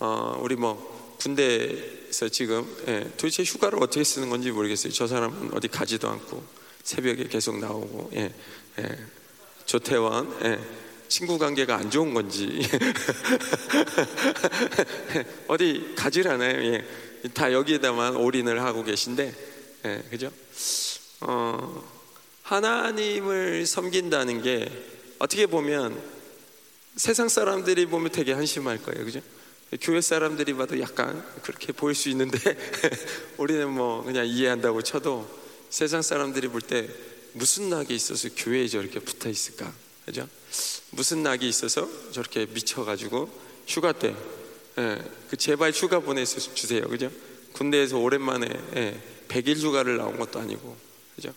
어, 0.00 0.40
우리 0.42 0.57
뭐 0.57 1.16
군대에서 1.20 2.31
지금 2.31 2.66
예, 2.88 3.05
도대체 3.18 3.44
휴가를 3.44 3.83
어떻게 3.83 4.03
쓰는 4.03 4.31
건지 4.31 4.50
모르겠어요. 4.50 4.92
저 4.92 5.07
사람은 5.07 5.50
어디 5.53 5.68
가지도 5.68 6.09
않고 6.09 6.42
새벽에 6.83 7.24
계속 7.24 7.59
나오고 7.59 8.11
예, 8.14 8.33
예, 8.79 8.98
조태원 9.66 10.35
예, 10.44 10.59
친구 11.09 11.38
관계가 11.38 11.77
안 11.77 11.90
좋은 11.90 12.14
건지 12.14 12.62
어디 15.46 15.92
가질 15.96 16.29
않아요. 16.29 16.64
예, 16.64 16.85
다 17.35 17.53
여기에다만 17.53 18.16
올인을 18.16 18.62
하고 18.62 18.83
계신데 18.83 19.35
예, 19.85 20.03
그죠? 20.09 20.31
어, 21.20 21.85
하나님을 22.42 23.66
섬긴다는 23.66 24.42
게 24.42 24.66
어떻게 25.18 25.46
보면 25.46 26.13
세상 26.96 27.28
사람들이 27.28 27.87
보면 27.87 28.12
되게 28.12 28.33
한심할 28.33 28.83
거예요, 28.83 29.04
그죠? 29.04 29.20
교회 29.80 30.00
사람들이 30.00 30.54
봐도 30.54 30.78
약간 30.80 31.24
그렇게 31.42 31.72
보일 31.72 31.94
수 31.94 32.09
있는데 32.11 32.38
우리는 33.38 33.68
뭐 33.68 34.04
그냥 34.04 34.26
이해한다고 34.26 34.83
쳐도 34.83 35.28
세상 35.70 36.02
사람들이 36.02 36.48
볼 36.48 36.61
때 36.61 36.88
무슨 37.35 37.68
낙이 37.68 37.92
있어서 37.94 38.28
교회에 38.37 38.68
저렇게 38.68 39.00
붙어 39.00 39.28
있을까? 39.28 39.72
그죠? 40.07 40.28
무슨 40.90 41.24
낙이 41.24 41.48
있어서 41.48 41.88
저렇게 42.12 42.46
미쳐가지고 42.46 43.28
휴가 43.66 43.90
때, 43.92 44.14
예, 44.78 45.02
그 45.28 45.37
제발 45.37 45.72
휴가 45.72 45.98
보내서 45.98 46.38
주세요. 46.54 46.83
그죠? 46.88 47.11
군대에서 47.54 47.98
오랜만에 47.98 48.46
예, 48.76 49.00
100일 49.28 49.57
휴가를 49.57 49.96
나온 49.96 50.16
것도 50.16 50.38
아니고, 50.38 50.76
그죠? 51.16 51.35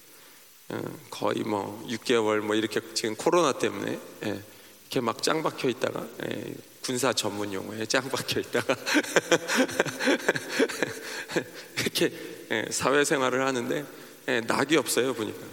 예, 0.71 0.81
거의 1.09 1.39
뭐 1.39 1.83
6개월 1.89 2.41
뭐 2.41 2.55
이렇게 2.55 2.79
지금 2.93 3.15
코로나 3.15 3.53
때문에 3.53 3.99
예, 4.25 4.43
이렇게 4.87 5.01
막 5.01 5.21
짱 5.21 5.43
박혀 5.43 5.67
있다가 5.69 6.07
예, 6.25 6.53
군사 6.81 7.11
전문 7.11 7.51
용어에 7.53 7.85
짱 7.85 8.09
박혀 8.09 8.39
있다가. 8.39 8.75
이렇게 11.81 12.11
예, 12.51 12.65
사회생활을 12.69 13.45
하는데 13.45 13.85
예, 14.29 14.39
낙이 14.41 14.77
없어요 14.77 15.13
보니까. 15.13 15.45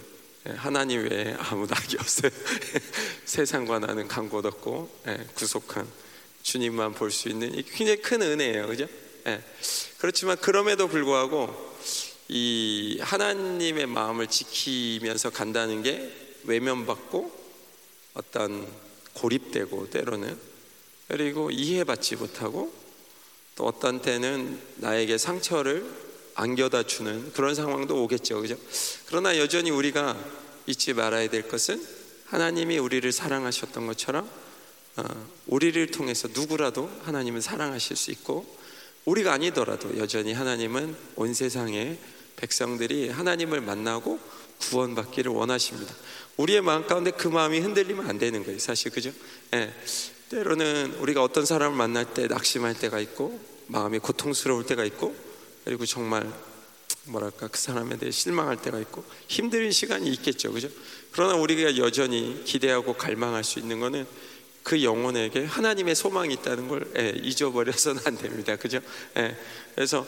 예, 0.47 0.51
하나님 0.53 1.09
외에 1.09 1.35
아무 1.37 1.67
낙이 1.67 1.97
없어요. 1.99 2.31
세상과 3.25 3.79
나는 3.79 4.07
간곳 4.07 4.45
없고 4.45 4.89
예, 5.07 5.17
구속한 5.35 5.85
주님만 6.43 6.93
볼 6.93 7.11
수 7.11 7.27
있는 7.27 7.51
굉장히 7.73 8.01
큰 8.01 8.21
은혜예요. 8.21 8.67
그죠? 8.67 8.87
그렇지만 9.97 10.37
그럼에도 10.37 10.87
불구하고 10.87 11.75
이 12.27 12.99
하나님의 13.01 13.87
마음을 13.87 14.27
지키면서 14.27 15.31
간다는 15.31 15.81
게 15.81 16.11
외면받고 16.43 17.31
어떤 18.13 18.67
고립되고 19.15 19.89
때로는 19.89 20.37
그리고 21.07 21.51
이해받지 21.51 22.15
못하고 22.15 22.73
또 23.55 23.65
어떤 23.65 24.01
때는 24.01 24.59
나에게 24.77 25.17
상처를 25.17 25.85
안겨다 26.35 26.83
주는 26.83 27.31
그런 27.33 27.55
상황도 27.55 28.03
오겠죠. 28.03 28.41
그죠? 28.41 28.57
그러나 29.07 29.37
여전히 29.37 29.71
우리가 29.71 30.17
잊지 30.67 30.93
말아야 30.93 31.29
될 31.29 31.47
것은 31.47 31.81
하나님이 32.25 32.77
우리를 32.77 33.09
사랑하셨던 33.11 33.87
것처럼 33.87 34.29
어, 34.97 35.03
우리를 35.47 35.87
통해서 35.87 36.27
누구라도 36.33 36.89
하나님은 37.03 37.41
사랑하실 37.41 37.95
수 37.95 38.11
있고 38.11 38.45
우리가 39.05 39.33
아니더라도 39.33 39.97
여전히 39.97 40.33
하나님은 40.33 40.95
온 41.15 41.33
세상의 41.33 41.97
백성들이 42.37 43.09
하나님을 43.09 43.61
만나고 43.61 44.19
구원받기를 44.59 45.31
원하십니다. 45.31 45.93
우리의 46.37 46.61
마음 46.61 46.85
가운데 46.85 47.11
그 47.11 47.27
마음이 47.27 47.59
흔들리면 47.59 48.09
안 48.09 48.17
되는 48.17 48.43
거예요. 48.43 48.59
사실 48.59 48.91
그죠? 48.91 49.11
예. 49.53 49.73
때로는 50.29 50.95
우리가 50.99 51.23
어떤 51.23 51.45
사람을 51.45 51.77
만날 51.77 52.13
때 52.13 52.27
낙심할 52.27 52.79
때가 52.79 52.99
있고 52.99 53.39
마음이 53.67 53.99
고통스러울 53.99 54.65
때가 54.65 54.83
있고 54.85 55.15
그리고 55.63 55.85
정말 55.85 56.31
뭐랄까 57.05 57.47
그 57.47 57.59
사람에 57.59 57.97
대해 57.97 58.11
실망할 58.11 58.57
때가 58.61 58.79
있고 58.79 59.03
힘든 59.27 59.71
시간이 59.71 60.09
있겠죠. 60.09 60.51
그죠? 60.51 60.69
그러나 61.11 61.35
우리가 61.35 61.77
여전히 61.77 62.43
기대하고 62.45 62.93
갈망할 62.93 63.43
수 63.43 63.59
있는 63.59 63.79
거는 63.79 64.05
그 64.63 64.83
영혼에게 64.83 65.45
하나님의 65.45 65.93
소망이 65.93 66.33
있다는 66.33 66.67
걸 66.67 66.91
예, 66.97 67.13
잊어버려서는 67.21 68.01
안 68.05 68.17
됩니다. 68.17 68.55
그죠? 68.55 68.79
예, 69.17 69.37
그래서 69.75 70.05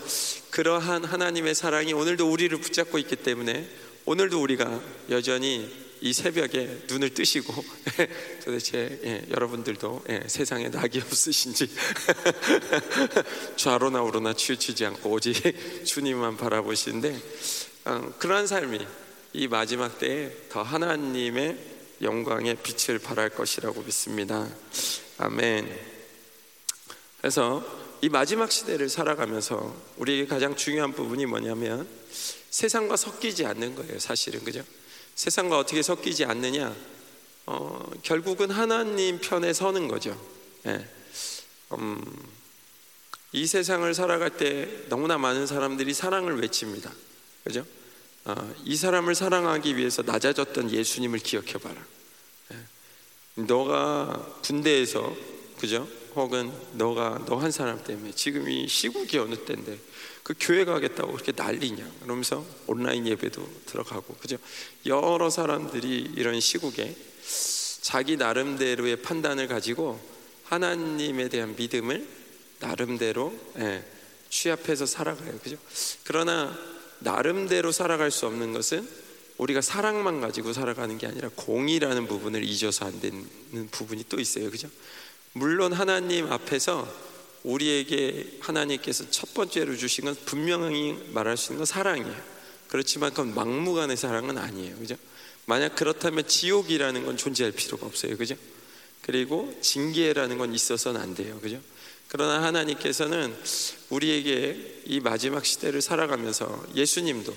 그러한 0.50 1.06
하나님의 1.06 1.54
사랑이 1.54 1.94
오늘도 1.94 2.30
우리를 2.30 2.58
붙잡고 2.60 2.98
있기 2.98 3.18
때문에 3.18 3.70
오늘도 4.10 4.42
우리가 4.42 4.82
여전히 5.10 5.70
이 6.00 6.14
새벽에 6.14 6.84
눈을 6.88 7.14
뜨시고 7.14 7.54
도대체 8.46 8.98
예, 9.04 9.26
여러분들도 9.30 10.06
예, 10.08 10.24
세상에 10.28 10.70
낙이 10.70 11.02
없으신지 11.02 11.70
좌로나 13.58 14.02
우로나 14.02 14.32
치우치지 14.32 14.86
않고 14.86 15.12
오직 15.12 15.44
주님만 15.84 16.38
바라보시는데 16.38 17.20
어, 17.84 18.14
그러한 18.18 18.48
삶이 18.48 18.80
이 19.34 19.48
마지막 19.50 20.00
때에 20.00 20.32
더 20.48 20.64
하나님의 20.64 21.58
영광의 22.02 22.60
빛을 22.64 23.00
발할 23.00 23.32
것이라고 23.32 23.82
믿습니다. 23.82 24.48
아멘. 25.18 25.78
그래서 27.20 27.62
이 28.02 28.08
마지막 28.08 28.54
시대를 28.54 28.88
살아가면서 28.88 29.76
우리에게 29.98 30.28
가장 30.28 30.56
중요한 30.56 30.94
부분이 30.94 31.26
뭐냐면 31.26 31.86
세상과 32.58 32.98
섞이지 32.98 33.46
않는 33.46 33.76
거예요. 33.76 34.00
사실은 34.00 34.44
그죠? 34.44 34.64
세상과 35.14 35.60
어떻게 35.60 35.84
섞이지 35.84 36.26
않느냐? 36.26 36.76
어, 37.46 37.92
결국은 38.02 38.50
하나님 38.50 39.20
편에 39.20 39.54
서는 39.54 39.88
거죠. 39.88 40.20
예. 40.66 40.84
음, 41.74 42.04
이 43.32 43.46
세상을 43.46 43.94
살아갈 43.94 44.38
때 44.38 44.88
너무나 44.90 45.20
많은 45.20 45.46
사람들이 45.46 45.94
사랑을 45.94 46.42
외칩니다. 46.42 46.92
그죠? 47.44 47.64
어, 48.26 48.56
이 48.66 48.76
사람을 48.76 49.14
사랑하기 49.14 49.78
위해서 49.78 50.02
낮아졌던 50.02 50.72
예수님을 50.72 51.20
기억해봐라. 51.20 51.80
예. 52.54 53.44
너가 53.44 54.40
군대에서 54.42 55.16
그죠? 55.60 55.88
혹은 56.22 56.52
너가 56.74 57.24
너 57.26 57.38
한 57.38 57.52
사람 57.52 57.84
때문에 57.84 58.12
지금 58.14 58.50
이 58.50 58.68
시국이 58.68 59.18
어느 59.18 59.36
때인데. 59.36 59.78
그 60.24 60.34
교회 60.38 60.66
가겠다고 60.66 61.14
그렇게 61.14 61.32
난리냐. 61.32 61.90
그러면서 62.04 62.46
온라인 62.66 63.08
예배도 63.08 63.48
들어가고. 63.68 64.16
그죠? 64.16 64.38
여러 64.86 65.30
사람들이 65.30 66.12
이런 66.18 66.40
시국에 66.42 66.96
자기 67.82 68.18
나름대로의 68.18 69.02
판단을 69.02 69.48
가지고 69.48 69.98
하나님에 70.44 71.30
대한 71.30 71.56
믿음을 71.56 72.06
나름대로 72.60 73.34
예, 73.60 73.86
취합해서 74.30 74.86
살아가요. 74.86 75.40
그죠? 75.40 75.56
그러나 76.04 76.58
나름대로 77.00 77.72
살아갈 77.72 78.12
수 78.12 78.26
없는 78.26 78.52
것은 78.52 78.86
우리가 79.38 79.62
사랑만 79.62 80.20
가지고 80.20 80.52
살아가는 80.52 80.98
게 80.98 81.08
아니라 81.08 81.30
공이라는 81.36 82.08
부분을 82.08 82.44
잊어서 82.44 82.86
안 82.86 83.00
되는 83.00 83.26
부분이 83.72 84.06
또 84.10 84.20
있어요. 84.20 84.50
그죠 84.52 84.68
물론 85.38 85.72
하나님 85.72 86.32
앞에서 86.32 86.92
우리에게 87.44 88.40
하나님께서 88.40 89.10
첫 89.12 89.34
번째로 89.36 89.78
주신 89.78 90.06
건 90.06 90.16
분명히 90.26 90.98
말할 91.12 91.38
수 91.38 91.52
있는 91.52 91.60
건 91.60 91.66
사랑이에요. 91.66 92.38
그렇지만 92.68 93.12
그건 93.12 93.36
막무가내 93.36 93.96
사랑은 93.96 94.38
아니에요. 94.38 94.76
그죠? 94.78 94.96
만약 95.46 95.76
그렇다면 95.76 96.28
지옥이라는 96.28 97.06
건 97.06 97.18
존재할 97.18 97.52
필요가 97.54 97.86
없어요. 97.86 98.18
그죠? 98.18 98.36
그리고 99.04 99.56
징계라는 99.62 100.40
건 100.40 100.54
있어서는 100.54 101.00
안 101.00 101.14
돼요. 101.14 101.40
그죠? 101.40 101.62
그러나 102.10 102.42
하나님께서는 102.44 103.34
우리에게 103.90 104.82
이 104.86 105.00
마지막 105.00 105.46
시대를 105.46 105.82
살아가면서 105.82 106.66
예수님도 106.76 107.34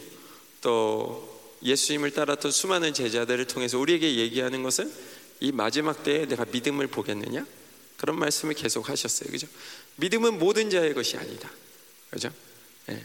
또 0.62 1.40
예수님을 1.62 2.12
따랐던 2.12 2.50
수많은 2.50 2.94
제자들을 2.94 3.44
통해서 3.46 3.78
우리에게 3.78 4.16
얘기하는 4.16 4.62
것은 4.62 4.90
이 5.40 5.52
마지막 5.52 6.02
때에 6.02 6.26
내가 6.26 6.46
믿음을 6.50 6.86
보겠느냐? 6.86 7.44
그런 8.00 8.18
말씀을 8.18 8.54
계속 8.54 8.88
하셨어요. 8.88 9.30
그죠? 9.30 9.46
믿음은 9.96 10.38
모든 10.38 10.70
자의 10.70 10.94
것이 10.94 11.18
아니다. 11.18 11.50
그죠? 12.08 12.32
예. 12.88 13.04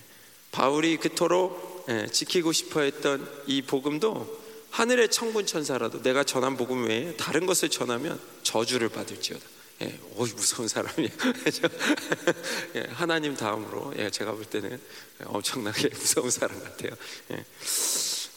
바울이 0.53 0.95
그토록 0.95 1.85
예, 1.89 2.07
지키고 2.07 2.53
싶어 2.53 2.79
했던 2.79 3.29
이 3.45 3.61
복음도 3.61 4.41
하늘의 4.71 5.11
천군 5.11 5.45
천사라도 5.45 6.01
내가 6.01 6.23
전한 6.23 6.55
복음 6.55 6.87
외에 6.87 7.13
다른 7.17 7.45
것을 7.45 7.67
전하면 7.67 8.17
저주를 8.43 8.87
받을지어다. 8.87 9.45
예, 9.81 9.99
오 10.15 10.25
무서운 10.27 10.69
사람이에요. 10.69 11.11
예, 12.75 12.87
하나님 12.91 13.35
다음으로 13.35 13.93
예, 13.97 14.09
제가 14.09 14.31
볼 14.31 14.45
때는 14.45 14.79
엄청나게 15.25 15.89
무서운 15.99 16.29
사람 16.29 16.57
같아요. 16.63 16.91
예. 17.31 17.45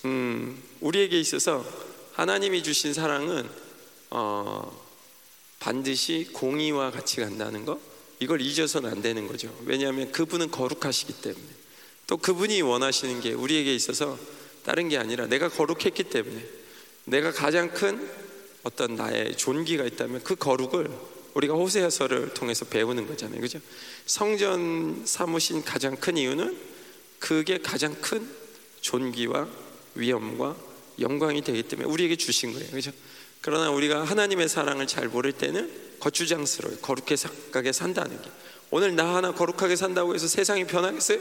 음, 0.07 0.61
우리에게 0.81 1.21
있어서 1.21 1.65
하나님이 2.15 2.65
주신 2.65 2.93
사랑은 2.93 3.49
어, 4.11 4.88
반드시 5.59 6.29
공의와 6.33 6.91
같이 6.91 7.17
간다는 7.17 7.65
거 7.65 7.81
이걸 8.21 8.41
잊어서는 8.41 8.91
안 8.91 9.03
되는 9.03 9.27
거죠. 9.27 9.55
왜냐하면 9.65 10.11
그분은 10.13 10.51
거룩하시기 10.51 11.21
때문에 11.21 11.47
또 12.07 12.17
그분이 12.17 12.63
원하시는 12.63 13.21
게 13.21 13.33
우리에게 13.33 13.75
있어서 13.75 14.19
다른 14.65 14.89
게 14.89 14.99
아니라 14.99 15.27
내가 15.27 15.49
거룩했기 15.49 16.05
때문에 16.05 16.45
내가 17.05 17.33
가장 17.33 17.73
큰 17.73 18.09
어떤 18.63 18.97
나의 18.97 19.37
존귀가 19.37 19.85
있다면 19.85 20.23
그 20.25 20.35
거룩을 20.35 20.91
우리가 21.35 21.55
호세아서를 21.55 22.35
통해서 22.35 22.65
배우는 22.65 23.07
거잖아요. 23.07 23.41
그죠? 23.41 23.61
성전 24.07 25.03
사무신 25.07 25.63
가장 25.63 25.97
큰 25.97 26.17
이유는 26.17 26.59
그게 27.19 27.59
가장 27.59 27.95
큰 28.01 28.29
존귀와 28.81 29.49
위엄과 29.95 30.57
영광이 30.99 31.43
되기 31.43 31.63
때문에 31.63 31.89
우리에게 31.89 32.17
주신 32.17 32.53
거예요. 32.53 32.71
그죠? 32.71 32.91
그러나 33.49 33.71
우리가 33.71 34.05
하나님의 34.05 34.47
사랑을 34.47 34.87
잘 34.87 35.09
모를 35.09 35.33
때는 35.33 35.73
거추장스러워요. 36.01 36.81
거룩하게 36.81 37.73
산다는 37.73 38.21
게. 38.21 38.31
오늘 38.71 38.95
나 38.95 39.15
하나 39.15 39.33
거룩하게 39.33 39.75
산다고 39.75 40.15
해서 40.15 40.29
세상이 40.29 40.67
변하겠어요? 40.67 41.19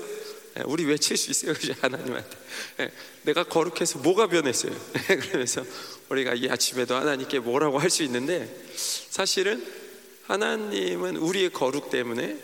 예, 0.57 0.63
우리 0.65 0.83
외칠 0.83 1.15
수 1.15 1.31
있어요. 1.31 1.53
그죠? 1.53 1.73
하나님한테. 1.79 2.37
예, 2.81 2.91
내가 3.21 3.45
거룩해서 3.45 3.99
뭐가 3.99 4.27
변했어요? 4.27 4.73
예, 5.09 5.15
그러면서 5.15 5.63
우리가 6.09 6.33
이 6.33 6.49
아침에도 6.49 6.95
하나님께 6.95 7.39
뭐라고 7.39 7.79
할 7.79 7.89
수 7.89 8.03
있는데 8.03 8.53
사실은 8.75 9.65
하나님은 10.25 11.15
우리의 11.15 11.51
거룩 11.51 11.89
때문에 11.89 12.39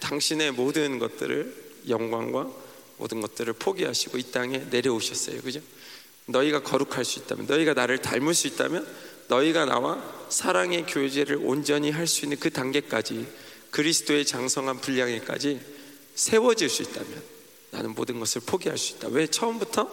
당신의 0.00 0.50
모든 0.50 0.98
것들을 0.98 1.54
영광과 1.88 2.50
모든 2.96 3.20
것들을 3.20 3.52
포기하시고 3.52 4.18
이 4.18 4.24
땅에 4.32 4.58
내려오셨어요. 4.70 5.40
그죠? 5.42 5.60
너희가 6.26 6.62
거룩할 6.62 7.04
수 7.04 7.20
있다면, 7.20 7.46
너희가 7.46 7.74
나를 7.74 7.98
닮을 7.98 8.34
수 8.34 8.46
있다면 8.46 8.86
너희가 9.30 9.64
나와 9.64 10.02
사랑의 10.28 10.86
교제를 10.86 11.38
온전히 11.42 11.90
할 11.90 12.06
수 12.06 12.24
있는 12.24 12.38
그 12.38 12.50
단계까지 12.50 13.26
그리스도의 13.70 14.26
장성한 14.26 14.80
분량에까지 14.80 15.60
세워질 16.14 16.68
수 16.68 16.82
있다면 16.82 17.22
나는 17.70 17.94
모든 17.94 18.18
것을 18.18 18.42
포기할 18.44 18.76
수 18.76 18.96
있다. 18.96 19.08
왜 19.08 19.28
처음부터 19.28 19.88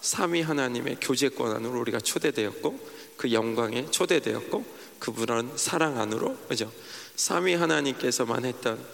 삼위 0.00 0.42
하나님의 0.42 0.98
교제권 1.00 1.54
안으로 1.54 1.80
우리가 1.80 2.00
초대되었고 2.00 2.90
그 3.16 3.32
영광에 3.32 3.90
초대되었고 3.90 4.64
그분은 4.98 5.52
사랑 5.56 6.00
안으로 6.00 6.36
그죠? 6.48 6.72
삼위 7.14 7.54
하나님께서만 7.54 8.44
했던 8.44 8.84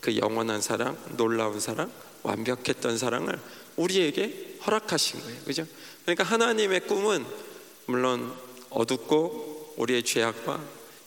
그 0.00 0.16
영원한 0.16 0.60
사랑, 0.60 0.98
놀라운 1.16 1.60
사랑, 1.60 1.90
완벽했던 2.22 2.98
사랑을 2.98 3.38
우리에게 3.76 4.58
허락하신 4.66 5.20
거예요. 5.20 5.40
그죠? 5.44 5.66
그러니까 6.02 6.24
하나님의 6.24 6.80
꿈은 6.80 7.24
물론 7.86 8.32
어둡고 8.74 9.74
우리의 9.76 10.02
죄악과 10.02 10.60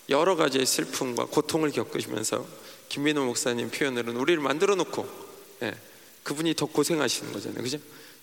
여러 0.10 0.36
가지의 0.36 0.65
슬픔과 0.65 1.25
고통을 1.25 1.71
겪으시면서 1.71 2.45
김민호 2.89 3.25
목사님 3.25 3.69
표현으로는 3.69 4.19
우리를 4.19 4.41
만들어 4.41 4.75
놓고 4.75 5.08
예, 5.63 5.75
그분이 6.23 6.56
더 6.56 6.65
고생하시는 6.65 7.34
거잖아요. 7.34 7.62
그죠? 7.62 7.77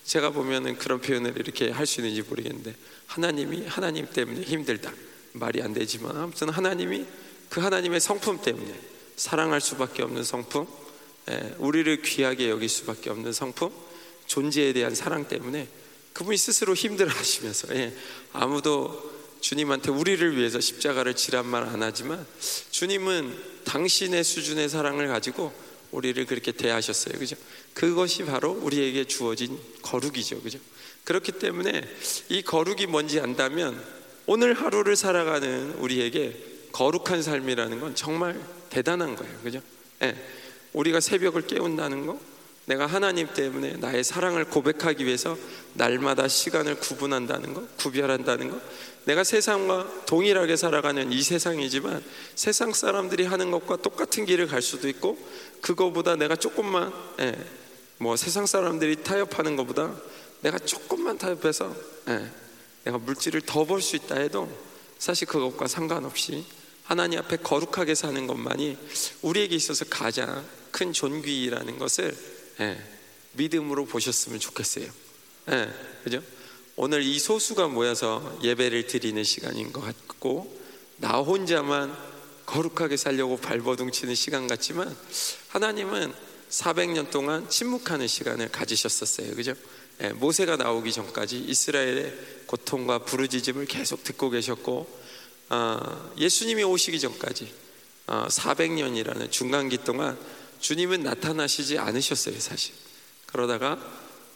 제가 0.05 0.31
보면은 0.31 0.77
그런 0.77 1.01
표현을 1.01 1.39
이렇게 1.39 1.71
할 1.71 1.87
수 1.87 2.01
있는지 2.01 2.23
모르겠는데 2.23 2.75
하나님이 3.07 3.67
하나님 3.67 4.07
때문에 4.07 4.43
힘들다 4.43 4.93
말이 5.33 5.63
안 5.63 5.73
되지만 5.73 6.17
아무튼 6.17 6.49
하나님이 6.49 7.05
그 7.49 7.61
하나님의 7.61 8.01
성품 8.01 8.43
때문에 8.43 8.75
사랑할 9.17 9.61
수밖에 9.61 10.03
없는 10.03 10.25
성품, 10.25 10.67
예, 11.31 11.55
우리를 11.59 12.03
귀하게 12.03 12.51
여길 12.51 12.69
수밖에 12.69 13.11
없는 13.11 13.33
성품, 13.33 13.71
존재에 14.27 14.73
대한 14.73 14.95
사랑 14.95 15.29
때문에 15.29 15.69
그분이 16.13 16.37
스스로 16.37 16.75
힘들어하시면서 16.75 17.75
예, 17.77 17.95
아무도 18.33 19.14
주님한테 19.45 19.91
우리를 19.91 20.39
위해서 20.39 20.59
십자가를 20.59 21.15
지란 21.15 21.45
말안 21.45 21.83
하지만 21.83 22.25
주님은 22.71 23.37
당신의 23.65 24.25
수준의 24.25 24.71
사랑을 24.71 25.07
가지고 25.09 25.53
우리를 25.91 26.25
그렇게 26.25 26.51
대하셨어요. 26.51 27.19
그죠? 27.19 27.37
그것이 27.75 28.25
바로 28.25 28.53
우리에게 28.53 29.05
주어진 29.05 29.59
거룩이죠. 29.83 30.41
그죠? 30.41 30.59
그렇기 31.05 31.33
때문에 31.33 31.83
이 32.31 32.41
거룩이 32.41 32.87
뭔지 32.87 33.21
안다면 33.21 33.85
오늘 34.25 34.55
하루를 34.55 34.97
살아가는 34.97 35.75
우리에게 35.75 36.71
거룩한 36.73 37.23
삶이라는 37.23 37.81
건 37.81 37.95
정말 37.95 38.41
대단한 38.71 39.15
거예요. 39.15 39.39
그죠? 39.43 39.61
예. 40.03 40.17
우리가 40.73 41.01
새벽을 41.01 41.47
깨운다는 41.47 42.07
거, 42.07 42.19
내가 42.65 42.87
하나님 42.87 43.29
때문에 43.29 43.75
나의 43.75 44.05
사랑을 44.05 44.47
고백하기 44.47 45.05
위해서 45.05 45.37
날마다 45.75 46.29
시간을 46.29 46.77
구분한다는 46.77 47.53
거, 47.53 47.67
구별한다는 47.77 48.51
거. 48.51 48.61
내가 49.05 49.23
세상과 49.23 50.05
동일하게 50.07 50.57
살아가는 50.57 51.13
이 51.13 51.23
세상이지만 51.23 52.03
세상 52.35 52.73
사람들이 52.73 53.25
하는 53.25 53.51
것과 53.51 53.77
똑같은 53.77 54.25
길을 54.25 54.47
갈 54.47 54.63
수도 54.63 54.89
있고 54.89 55.19
그거보다 55.61 56.17
내가 56.17 56.37
조금만 56.37 56.93
예, 57.21 57.35
뭐 57.99 58.17
세상 58.17 58.47
사람들이 58.47 59.03
타협하는 59.03 59.57
것보다 59.57 59.95
내가 60.41 60.59
조금만 60.59 61.19
타협해서 61.19 61.75
예, 62.09 62.31
내가 62.85 62.99
물질을 62.99 63.43
더 63.43 63.65
벌 63.65 63.81
수 63.81 63.97
있다 63.97 64.17
해도 64.17 64.49
사실 64.99 65.27
그것과 65.29 65.67
상관없이 65.67 66.45
하나님 66.85 67.19
앞에 67.19 67.37
거룩하게 67.39 67.95
사는 67.95 68.27
것만이 68.27 68.77
우리에게 69.23 69.57
있어서 69.57 69.85
가장 69.89 70.45
큰 70.71 70.93
존귀라는 70.93 71.79
것을 71.79 72.17
예, 72.61 72.79
믿음으로 73.33 73.85
보셨으면 73.87 74.39
좋겠어요. 74.39 74.87
예, 75.51 75.69
그죠? 76.05 76.23
오늘 76.77 77.03
이 77.05 77.21
소수가 77.21 77.69
모여서 77.69 78.37
예배를 78.43 78.89
드리는 78.89 79.23
시간인 79.23 79.73
것 79.73 79.81
같고 79.81 80.61
나 80.97 81.19
혼자만 81.19 81.97
거룩하게 82.47 82.97
살려고 82.97 83.37
발버둥 83.37 83.93
치는 83.93 84.17
시간 84.17 84.49
같지만 84.49 84.95
하나님은 85.49 86.13
400년 86.51 87.11
동안 87.11 87.49
침묵하는 87.49 88.09
시간을 88.09 88.51
가지셨었어요. 88.51 89.37
그죠? 89.37 89.55
예, 90.03 90.09
모세가 90.09 90.57
나오기 90.57 90.93
전까지 90.93 91.39
이스라엘의 91.39 92.13
고통과 92.47 92.99
부르짖음을 92.99 93.67
계속 93.67 94.03
듣고 94.03 94.31
계셨고 94.31 95.05
어, 95.51 96.13
예수님이 96.19 96.65
오시기 96.65 96.99
전까지 96.99 97.53
어, 98.09 98.27
400년이라는 98.29 99.31
중간기 99.31 99.79
동안 99.79 100.19
주님은 100.59 101.05
나타나시지 101.05 101.79
않으셨어요, 101.79 102.41
사실. 102.41 102.75
그러다가 103.27 103.79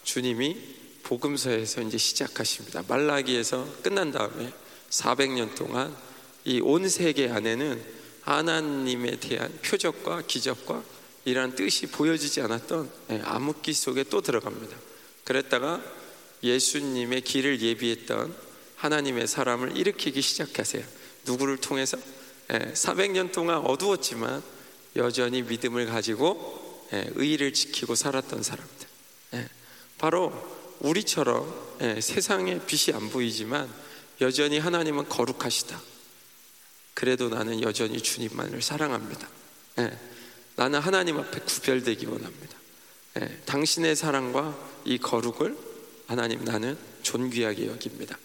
주님이 0.05 0.78
복음서에서 1.09 1.81
이제 1.81 1.97
시작하십니다. 1.97 2.85
말라기에서 2.87 3.67
끝난 3.83 4.13
다음에 4.13 4.53
400년 4.91 5.55
동안 5.55 5.97
이 6.45 6.61
온 6.61 6.89
세계 6.89 7.29
안에는 7.31 7.83
하나님에 8.23 9.17
대한 9.17 9.51
표적과 9.63 10.23
기적과 10.27 10.83
이러한 11.25 11.55
뜻이 11.55 11.87
보여지지 11.87 12.43
않았던 12.43 12.91
예, 13.11 13.23
암흑기 13.25 13.73
속에 13.73 14.05
또 14.05 14.21
들어갑니다. 14.21 14.77
그랬다가 15.25 15.83
예수님의 16.43 17.23
길을 17.23 17.61
예비했던 17.61 18.35
하나님의 18.77 19.27
사람을 19.27 19.77
일으키기 19.77 20.21
시작하세요. 20.21 20.85
누구를 21.27 21.57
통해서? 21.57 21.97
400년 22.49 23.29
예, 23.29 23.33
동안 23.33 23.59
어두웠지만 23.59 24.43
여전히 24.97 25.43
믿음을 25.43 25.87
가지고 25.87 26.87
예, 26.93 27.11
의를 27.15 27.53
지키고 27.55 27.95
살았던 27.95 28.43
사람들. 28.43 28.89
예, 29.35 29.49
바로 29.99 30.58
우리처럼 30.81 31.79
세상에 32.01 32.61
빛이 32.67 32.97
안 32.97 33.11
보이지만 33.11 33.69
여전히 34.21 34.59
하나님은 34.59 35.09
거룩하시다. 35.09 35.81
그래도 36.95 37.29
나는 37.29 37.63
여전히 37.63 38.01
주님만을 38.01 38.63
사랑합니다. 38.63 39.29
나는 40.57 40.81
하나님 40.81 41.19
앞에 41.19 41.41
구별되기 41.41 42.07
원합니다. 42.07 42.57
당신의 43.47 43.97
사랑과 43.97 44.57
이 44.85 44.99
거룩을 44.99 45.57
하나님 46.07 46.45
나는 46.45 46.77
존귀하게 47.03 47.69
여깁니다. 47.69 48.19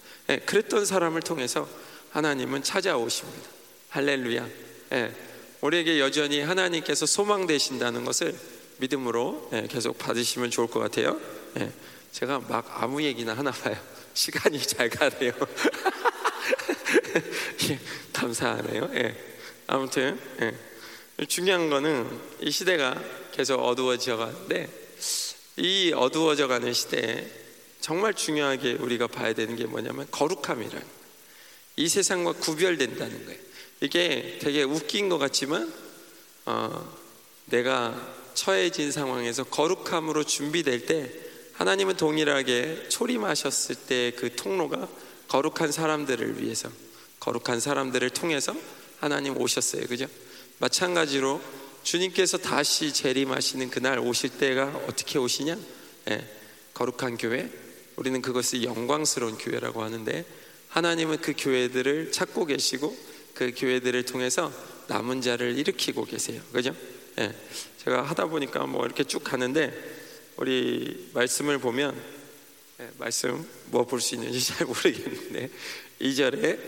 그랬던 0.45 0.85
사람을 0.85 1.21
통해서 1.21 1.67
하나님은 2.11 2.63
찾아오십니다. 2.63 3.49
할렐루야. 3.89 4.47
예, 4.93 5.15
우리에게 5.61 5.99
여전히 5.99 6.41
하나님께서 6.41 7.05
소망 7.05 7.47
되신다는 7.47 8.05
것을 8.05 8.35
믿음으로 8.77 9.49
예, 9.53 9.67
계속 9.69 9.97
받으시면 9.97 10.49
좋을 10.51 10.67
것 10.67 10.79
같아요. 10.79 11.19
예, 12.13 12.15
제가 12.19 12.39
막 12.39 12.65
아무 12.81 13.01
얘기나 13.01 13.33
하나 13.33 13.51
봐요. 13.51 13.75
시간이 14.13 14.61
잘 14.61 14.89
가네요. 14.89 15.33
예, 17.69 17.79
감사하네요. 18.13 18.89
예, 18.93 19.15
아무튼 19.67 20.19
예, 20.41 21.25
중요한 21.25 21.69
거는 21.69 22.21
이 22.41 22.51
시대가 22.51 23.01
계속 23.31 23.59
어두워져 23.59 24.17
가는데 24.17 24.69
이 25.57 25.91
어두워져 25.95 26.47
가는 26.47 26.71
시대에 26.71 27.27
정말 27.81 28.13
중요하게 28.13 28.73
우리가 28.73 29.07
봐야 29.07 29.33
되는 29.33 29.55
게 29.55 29.65
뭐냐면 29.65 30.07
거룩함이라는 30.11 31.03
이 31.75 31.89
세상과 31.89 32.33
구별된다는 32.33 33.25
거예요. 33.25 33.39
이게 33.81 34.37
되게 34.39 34.63
웃긴 34.63 35.09
것 35.09 35.17
같지만 35.17 35.73
어, 36.45 36.97
내가 37.45 38.13
처해진 38.35 38.91
상황에서 38.91 39.43
거룩함으로 39.43 40.23
준비될 40.23 40.85
때 40.85 41.32
하나님은 41.53 41.97
동일하게 41.97 42.89
초림하셨을 42.89 43.75
때 43.75 44.13
그 44.15 44.35
통로가 44.35 44.87
거룩한 45.27 45.71
사람들을 45.71 46.41
위해서 46.41 46.69
거룩한 47.19 47.59
사람들을 47.59 48.09
통해서 48.11 48.55
하나님 48.99 49.37
오셨어요. 49.37 49.87
그죠? 49.87 50.07
마찬가지로 50.59 51.41
주님께서 51.83 52.37
다시 52.37 52.93
재림하시는 52.93 53.69
그날 53.69 53.99
오실 53.99 54.37
때가 54.37 54.67
어떻게 54.87 55.19
오시냐? 55.19 55.57
예, 56.09 56.29
거룩한 56.73 57.17
교회. 57.17 57.49
우리는 57.95 58.21
그것을 58.21 58.63
영광스러운 58.63 59.37
교회라고 59.37 59.83
하는데 59.83 60.25
하나님은 60.69 61.17
그 61.21 61.33
교회들을 61.37 62.11
찾고 62.11 62.45
계시고 62.45 62.97
그 63.33 63.51
교회들을 63.55 64.05
통해서 64.05 64.51
남은 64.87 65.21
자를 65.21 65.57
일으키고 65.57 66.05
계세요. 66.05 66.41
그죠? 66.51 66.75
예. 67.19 67.33
제가 67.83 68.03
하다 68.03 68.27
보니까 68.27 68.65
뭐 68.65 68.85
이렇게 68.85 69.03
쭉 69.03 69.23
가는데 69.23 70.02
우리 70.37 71.09
말씀을 71.13 71.59
보면 71.59 71.99
예, 72.79 72.89
말씀 72.97 73.47
뭐 73.67 73.85
볼 73.85 74.01
수 74.01 74.15
있는지 74.15 74.41
잘 74.43 74.65
모르겠는데 74.65 75.49
2절에 76.01 76.59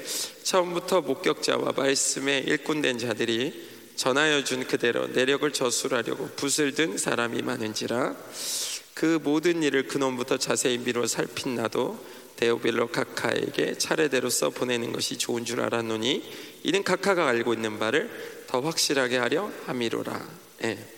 처음부터 0.44 1.02
목격자와 1.02 1.74
말씀에 1.76 2.40
일꾼된 2.40 3.00
자들이 3.00 3.76
전하여 3.96 4.44
준 4.44 4.66
그대로 4.68 5.08
내력을 5.08 5.52
저술하려고 5.52 6.30
붓을 6.36 6.74
든 6.76 6.98
사람이 6.98 7.42
많은지라 7.42 8.16
그 8.94 9.20
모든 9.24 9.64
일을 9.64 9.88
근원부터 9.88 10.38
자세히 10.38 10.78
미뤄 10.78 11.08
살핀 11.08 11.56
나도 11.56 11.98
데오빌로 12.36 12.90
카카에게 12.90 13.78
차례대로 13.78 14.30
써 14.30 14.50
보내는 14.50 14.92
것이 14.92 15.18
좋은 15.18 15.46
줄 15.46 15.62
알았노니 15.62 16.24
이는 16.64 16.84
카카가 16.84 17.28
알고 17.28 17.54
있는 17.54 17.80
바를 17.80 18.10
더 18.48 18.60
확실하게 18.60 19.18
하려 19.18 19.52
함이로라. 19.66 20.30
예. 20.64 20.95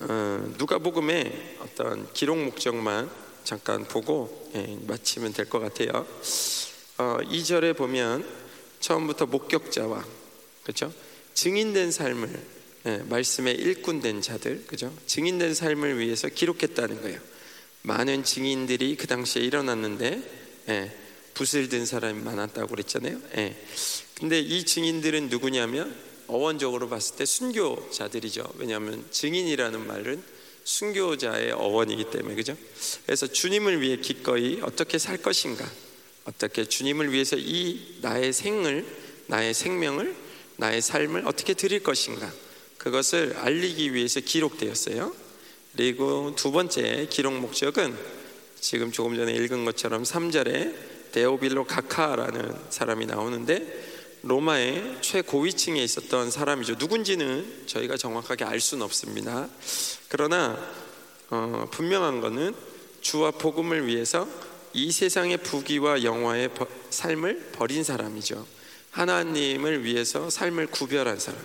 어, 0.00 0.54
누가복음의 0.58 1.56
어떤 1.60 2.12
기록 2.12 2.38
목적만 2.38 3.10
잠깐 3.44 3.84
보고 3.84 4.50
예, 4.54 4.78
마치면 4.86 5.32
될 5.32 5.46
것 5.48 5.58
같아요. 5.58 6.06
어, 6.98 7.18
2절에 7.22 7.76
보면 7.76 8.24
처음부터 8.80 9.26
목격자와 9.26 10.04
그렇죠? 10.62 10.92
증인된 11.34 11.90
삶을 11.90 12.58
예, 12.86 12.96
말씀에 13.08 13.50
일꾼된 13.52 14.22
자들 14.22 14.66
그죠? 14.66 14.92
증인된 15.06 15.54
삶을 15.54 15.98
위해서 15.98 16.28
기록했다는 16.28 17.02
거예요. 17.02 17.18
많은 17.82 18.22
증인들이 18.22 18.96
그 18.96 19.06
당시에 19.06 19.42
일어났는데 19.42 20.22
예, 20.68 20.96
붓을 21.34 21.68
든 21.68 21.86
사람이 21.86 22.22
많았다고 22.22 22.68
그랬잖아요. 22.68 23.18
예. 23.36 23.56
근데 24.14 24.38
이 24.38 24.64
증인들은 24.64 25.28
누구냐면 25.28 25.94
어원적으로 26.28 26.88
봤을 26.88 27.16
때 27.16 27.24
순교자들이죠. 27.24 28.52
왜냐하면 28.56 29.04
증인이라는 29.10 29.86
말은 29.86 30.22
순교자의 30.64 31.52
어원이기 31.52 32.10
때문에 32.10 32.34
그죠? 32.34 32.56
그래서 33.06 33.26
주님을 33.26 33.80
위해 33.80 33.96
기꺼이 33.96 34.60
어떻게 34.62 34.98
살 34.98 35.16
것인가, 35.16 35.68
어떻게 36.24 36.66
주님을 36.66 37.12
위해서 37.12 37.36
이 37.38 37.98
나의 38.02 38.34
생을, 38.34 38.86
나의 39.26 39.54
생명을, 39.54 40.14
나의 40.56 40.82
삶을 40.82 41.26
어떻게 41.26 41.54
드릴 41.54 41.82
것인가, 41.82 42.30
그것을 42.76 43.34
알리기 43.38 43.94
위해서 43.94 44.20
기록되었어요. 44.20 45.14
그리고 45.74 46.34
두 46.36 46.52
번째 46.52 47.06
기록 47.08 47.34
목적은 47.34 47.96
지금 48.60 48.92
조금 48.92 49.16
전에 49.16 49.32
읽은 49.32 49.64
것처럼 49.64 50.02
3절에 50.02 51.12
데오빌로 51.12 51.64
카카라는 51.66 52.56
사람이 52.70 53.06
나오는데 53.06 53.87
로마의 54.28 54.98
최고위층에 55.00 55.82
있었던 55.82 56.30
사람이죠. 56.30 56.74
누군지는 56.78 57.64
저희가 57.66 57.96
정확하게 57.96 58.44
알 58.44 58.60
수는 58.60 58.84
없습니다. 58.84 59.48
그러나 60.08 60.58
어, 61.30 61.66
분명한 61.70 62.20
것은 62.20 62.54
주와 63.00 63.30
복음을 63.30 63.86
위해서 63.86 64.28
이 64.74 64.92
세상의 64.92 65.38
부귀와 65.38 66.02
영화의 66.02 66.48
버, 66.52 66.66
삶을 66.90 67.52
버린 67.52 67.82
사람이죠. 67.82 68.46
하나님을 68.90 69.84
위해서 69.84 70.28
삶을 70.28 70.66
구별한 70.66 71.18
사람. 71.18 71.40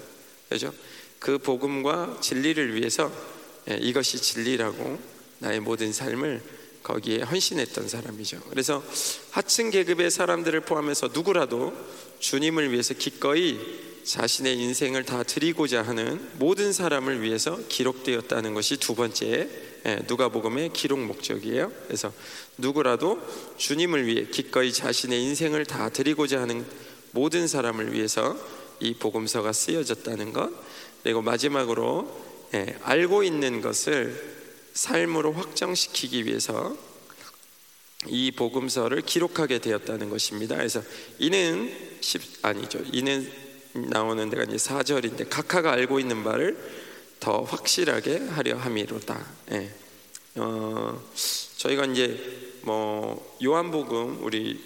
그죠? 0.50 0.74
그 1.19 1.38
복음과 1.38 2.17
진리를 2.19 2.76
위해서 2.76 3.10
예, 3.69 3.76
이것이 3.76 4.22
진리라고 4.22 5.00
나의 5.39 5.62
모든 5.62 5.93
삶을 5.93 6.41
거기에 6.84 7.22
헌신했던 7.22 7.88
사람이죠. 7.88 8.41
그래서 8.50 8.84
하층 9.32 9.69
계급의 9.69 10.12
사람들을 10.12 10.60
포함해서 10.62 11.10
누구라도 11.13 11.74
주님을 12.23 12.71
위해서 12.71 12.93
기꺼이 12.93 13.59
자신의 14.05 14.57
인생을 14.57 15.03
다 15.03 15.23
드리고자 15.23 15.81
하는 15.81 16.25
모든 16.39 16.71
사람을 16.71 17.21
위해서 17.21 17.59
기록되었다는 17.67 18.53
것이 18.53 18.77
두 18.77 18.95
번째 18.95 19.49
예, 19.86 19.99
누가복음의 20.07 20.71
기록 20.71 20.99
목적이에요. 20.99 21.69
그래서 21.86 22.13
누구라도 22.57 23.21
주님을 23.57 24.07
위해 24.07 24.25
기꺼이 24.31 24.71
자신의 24.71 25.21
인생을 25.21 25.65
다 25.65 25.89
드리고자 25.89 26.39
하는 26.41 26.65
모든 27.12 27.45
사람을 27.45 27.91
위해서 27.91 28.38
이 28.79 28.93
복음서가 28.93 29.51
쓰여졌다는 29.51 30.31
것. 30.31 30.49
그리고 31.03 31.21
마지막으로 31.21 32.09
예, 32.53 32.77
알고 32.83 33.23
있는 33.23 33.59
것을 33.59 34.33
삶으로 34.73 35.33
확정시키기 35.33 36.25
위해서 36.25 36.77
이 38.08 38.32
복음서를 38.32 39.02
기록하게 39.02 39.60
되었다는 39.60 40.10
것입니다. 40.10 40.56
그래서 40.56 40.82
이는 41.20 41.72
10 42.02 42.22
아니죠. 42.42 42.80
이는 42.92 43.30
나오는 43.74 44.30
데가 44.30 44.44
이제 44.44 44.56
4절인데 44.56 45.28
각하가 45.30 45.72
알고 45.72 46.00
있는 46.00 46.24
바를 46.24 46.58
더 47.20 47.42
확실하게 47.42 48.18
하려 48.18 48.58
함이로다. 48.58 49.26
예. 49.52 49.72
어, 50.36 51.02
저희가 51.58 51.86
이제 51.86 52.60
뭐 52.62 53.38
요한복음 53.44 54.24
우리 54.24 54.62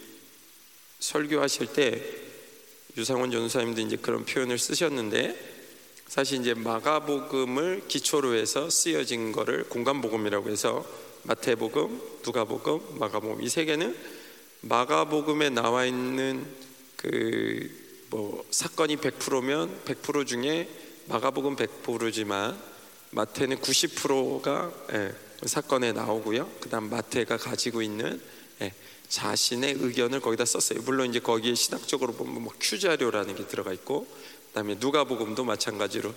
설교하실 0.99 1.67
때 1.73 2.03
유상원 2.97 3.31
전사님도 3.31 3.81
이제 3.81 3.95
그런 3.97 4.25
표현을 4.25 4.57
쓰셨는데 4.57 5.57
사실 6.07 6.39
이제 6.39 6.53
마가복음을 6.53 7.83
기초로 7.87 8.35
해서 8.35 8.69
쓰여진 8.69 9.31
거를 9.31 9.65
공간복음이라고 9.65 10.49
해서 10.49 10.85
마태복음, 11.27 12.01
누가복음, 12.25 12.99
마가복음 12.99 13.41
이 13.43 13.49
세 13.49 13.65
개는 13.65 13.95
마가복음에 14.61 15.49
나와 15.49 15.85
있는 15.85 16.45
그 16.95 17.87
뭐 18.09 18.45
사건이 18.51 18.97
100%면 18.97 19.81
100% 19.85 20.25
중에 20.25 20.69
마가복음 21.07 21.55
100%지만 21.55 22.57
마태는 23.11 23.57
90%가 23.57 24.71
예, 24.93 25.13
사건에 25.45 25.91
나오고요. 25.91 26.49
그다음 26.59 26.89
마태가 26.89 27.37
가지고 27.37 27.81
있는 27.81 28.21
예, 28.61 28.73
자신의 29.09 29.77
의견을 29.79 30.21
거기다 30.21 30.45
썼어요. 30.45 30.81
물론 30.83 31.09
이제 31.09 31.19
거기에 31.19 31.53
신학적으로 31.55 32.13
보면 32.13 32.43
뭐 32.43 32.53
큐 32.59 32.79
자료라는 32.79 33.35
게 33.35 33.45
들어가 33.47 33.73
있고 33.73 34.07
그다음에 34.47 34.75
누가복음도 34.79 35.43
마찬가지로 35.43 36.13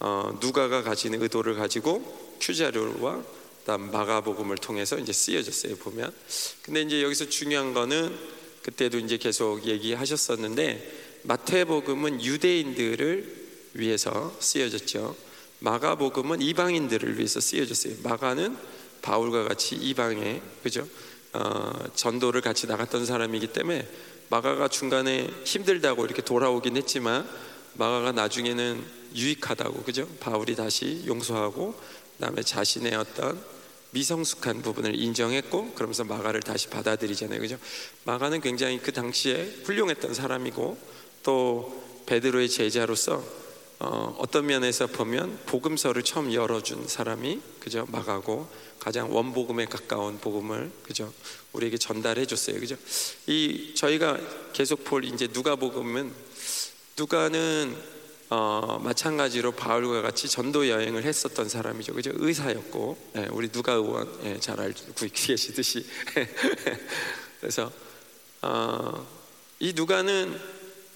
어, 0.00 0.38
누가가 0.40 0.82
가지는 0.82 1.22
의도를 1.22 1.54
가지고 1.54 2.36
큐 2.40 2.54
자료와 2.54 3.22
그 3.22 3.45
다음 3.66 3.90
마가복음을 3.90 4.56
통해서 4.58 4.96
이제 4.96 5.12
쓰여졌어요 5.12 5.76
보면. 5.76 6.14
근데 6.62 6.82
이제 6.82 7.02
여기서 7.02 7.28
중요한 7.28 7.74
거는 7.74 8.16
그때도 8.62 8.98
이제 8.98 9.16
계속 9.16 9.66
얘기하셨었는데 9.66 11.20
마태복음은 11.24 12.22
유대인들을 12.22 13.46
위해서 13.74 14.32
쓰여졌죠. 14.38 15.16
마가복음은 15.58 16.42
이방인들을 16.42 17.16
위해서 17.16 17.40
쓰여졌어요. 17.40 17.94
마가는 18.04 18.56
바울과 19.02 19.48
같이 19.48 19.74
이방에 19.74 20.40
그죠? 20.62 20.86
어, 21.32 21.72
전도를 21.96 22.42
같이 22.42 22.68
나갔던 22.68 23.04
사람이기 23.04 23.48
때문에 23.48 23.88
마가가 24.28 24.68
중간에 24.68 25.28
힘들다고 25.44 26.04
이렇게 26.04 26.22
돌아오긴 26.22 26.76
했지만 26.76 27.28
마가가 27.74 28.12
나중에는 28.12 28.84
유익하다고 29.16 29.82
그죠? 29.82 30.08
바울이 30.20 30.54
다시 30.54 31.02
용서하고 31.06 31.74
그다음에 32.16 32.42
자신의 32.42 32.94
어떤 32.94 33.55
미성숙한 33.96 34.60
부분을 34.60 34.94
인정했고 34.94 35.72
그러면서 35.72 36.04
마가를 36.04 36.40
다시 36.40 36.68
받아들이잖아요. 36.68 37.40
그죠? 37.40 37.56
마가는 38.04 38.42
굉장히 38.42 38.78
그 38.78 38.92
당시에 38.92 39.62
훌륭했던 39.64 40.12
사람이고 40.12 40.78
또 41.22 41.82
베드로의 42.04 42.50
제자로서 42.50 43.24
어, 43.78 44.24
떤 44.30 44.46
면에서 44.46 44.86
보면 44.86 45.38
복음서를 45.46 46.02
처음 46.02 46.32
열어준 46.32 46.88
사람이 46.88 47.40
그죠 47.60 47.86
마가고 47.90 48.48
가장 48.78 49.14
원복음에 49.14 49.66
가까운 49.66 50.18
복음을 50.18 50.70
그죠 50.82 51.12
우리에게 51.52 51.76
전달해 51.76 52.24
줬어요 52.24 52.58
그죠 52.58 52.76
이 53.26 53.74
저희가 53.74 54.18
계속 54.54 54.84
볼 54.84 55.04
이제 55.04 55.28
누가복음은 55.30 56.10
누가는 56.96 57.76
어, 58.28 58.80
마찬가지로 58.82 59.52
바울과 59.52 60.02
같이 60.02 60.28
전도 60.28 60.68
여행을 60.68 61.04
했었던 61.04 61.48
사람이죠. 61.48 61.94
그죠? 61.94 62.10
의사였고, 62.14 62.98
예, 63.16 63.28
우리 63.30 63.48
누가 63.48 63.74
의원 63.74 64.08
예, 64.24 64.40
잘 64.40 64.60
알고 64.60 64.80
계시듯이. 65.12 65.86
그래서 67.40 67.70
어, 68.42 69.06
이 69.60 69.72
누가는 69.74 70.38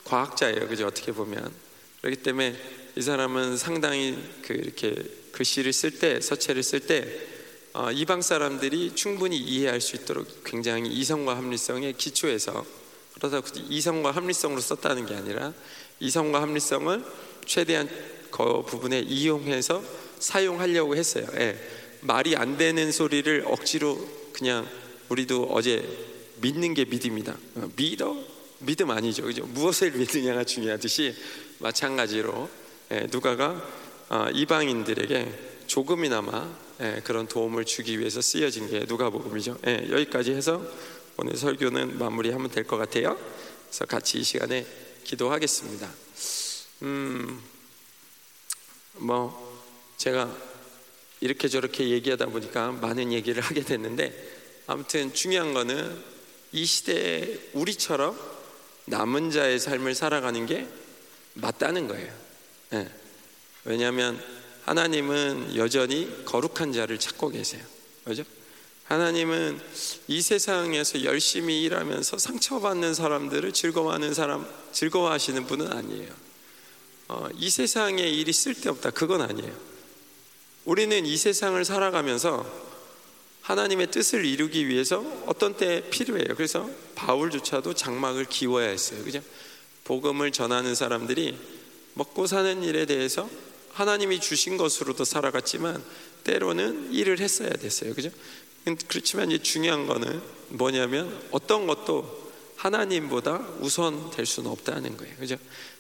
과학자예요. 0.05 0.67
그죠? 0.69 0.87
어떻게 0.87 1.13
보면 1.13 1.53
그렇기 2.01 2.23
때문에 2.23 2.57
이 2.97 3.03
사람은 3.03 3.57
상당히 3.57 4.19
그 4.43 4.55
이렇게 4.55 4.95
글씨를 5.33 5.73
쓸 5.73 5.99
때, 5.99 6.21
서체를 6.21 6.63
쓸때 6.63 7.29
어, 7.73 7.93
이방 7.93 8.21
사람들이 8.21 8.97
충분히 8.97 9.39
이해할 9.39 9.81
수 9.81 9.95
있도록 9.95 10.43
굉장히 10.45 10.91
이성과 10.91 11.37
합리성의 11.37 11.93
기초에서 11.93 12.67
그러다 13.15 13.43
이성과 13.69 14.11
합리성으로 14.11 14.61
썼다는 14.61 15.07
게 15.07 15.15
아니라 15.15 15.53
이성과 16.01 16.43
합리성을 16.43 17.05
최대한 17.47 17.89
그 18.31 18.63
부분에 18.63 19.01
이용해서 19.01 19.83
사용하려고 20.19 20.97
했어요. 20.97 21.27
예. 21.39 21.59
말이 22.01 22.37
안 22.37 22.57
되는 22.57 22.91
소리를 22.93 23.45
억지로 23.47 23.99
그냥 24.33 24.67
우리도 25.09 25.49
어제 25.51 25.87
믿는 26.41 26.75
게 26.75 26.85
믿음이다. 26.87 27.37
어, 27.57 27.71
믿어? 27.77 28.17
믿음 28.61 28.91
아니죠. 28.91 29.25
그죠? 29.25 29.45
무엇을 29.47 29.93
믿느냐가 29.93 30.45
중요하듯이 30.45 31.15
마찬가지로 31.59 32.49
예, 32.93 33.07
누가가 33.11 33.63
어, 34.09 34.27
이방인들에게 34.33 35.33
조금이나마 35.67 36.51
예, 36.81 37.01
그런 37.05 37.27
도움을 37.27 37.65
주기 37.65 37.99
위해서 37.99 38.21
쓰여진 38.21 38.71
게 38.71 38.87
누가복음이죠. 38.89 39.59
예, 39.67 39.87
여기까지 39.91 40.33
해서 40.33 40.63
오늘 41.17 41.37
설교는 41.37 41.99
마무리하면 41.99 42.51
될 42.51 42.65
것 42.65 42.77
같아요. 42.79 43.19
그래서 43.69 43.85
같이 43.85 44.19
이 44.19 44.23
시간에 44.25 44.67
기도하겠습니다. 45.05 45.91
음, 46.83 47.43
뭐 48.95 49.51
제가 49.97 50.35
이렇게 51.21 51.49
저렇게 51.49 51.91
얘기하다 51.91 52.27
보니까 52.27 52.73
많은 52.73 53.13
얘기를 53.13 53.43
하게 53.43 53.63
됐는데 53.63 54.13
아무튼 54.67 55.13
중요한 55.13 55.53
거는 55.53 56.03
이 56.53 56.65
시대에 56.65 57.39
우리처럼 57.53 58.19
남은 58.87 59.31
자의 59.31 59.59
삶을 59.59 59.95
살아가는 59.95 60.47
게 60.47 60.67
맞다는 61.35 61.87
거예요. 61.87 62.13
네. 62.71 62.91
왜냐하면 63.65 64.23
하나님은 64.65 65.57
여전히 65.57 66.25
거룩한 66.25 66.73
자를 66.73 66.99
찾고 66.99 67.31
계세요. 67.31 67.63
그죠? 68.05 68.25
하나님은 68.85 69.61
이 70.09 70.21
세상에서 70.21 71.05
열심히 71.05 71.63
일하면서 71.63 72.19
상처받는 72.19 72.95
사람들을 72.95 73.53
즐거워하는 73.53 74.15
사람, 74.15 74.49
즐거워하시는 74.73 75.47
분은 75.47 75.73
아니에요. 75.73 76.13
어, 77.09 77.29
이 77.37 77.51
세상에 77.51 78.03
일이 78.03 78.33
쓸데없다. 78.33 78.91
그건 78.91 79.23
아니에요. 79.23 79.53
우리는 80.65 81.05
이 81.07 81.17
세상을 81.17 81.65
살아가면서 81.65 82.47
하나님의 83.43 83.91
뜻을 83.91 84.25
이루기 84.25 84.69
위해서 84.69 85.01
어떤 85.27 85.57
때 85.57 85.83
필요해요. 85.91 86.37
그래서 86.37 86.71
바울조차도 86.95 87.75
장막을 87.75 88.27
기워야 88.27 88.69
했어요. 88.69 89.03
그죠? 89.03 89.21
복음을 89.85 90.31
전하는 90.31 90.75
사람들이 90.75 91.37
먹고 91.95 92.27
사는 92.27 92.63
일에 92.63 92.87
대해서 92.87 93.29
하나님이 93.73 94.21
주신 94.21 94.57
것으로도 94.57 95.05
살아갔지만 95.05 95.83
때로는 96.25 96.93
일을 96.93 97.19
했어야 97.19 97.51
됐어요. 97.51 97.95
그죠? 97.95 98.11
그렇지만 98.87 99.31
중요한 99.43 99.87
거는 99.87 100.21
뭐냐면 100.49 101.21
어떤 101.31 101.67
것도 101.67 102.20
하나님보다 102.61 103.39
우선 103.61 104.11
될 104.11 104.27
수는 104.27 104.51
없다는 104.51 104.97
거예요. 104.97 105.17
그죠? 105.17 105.37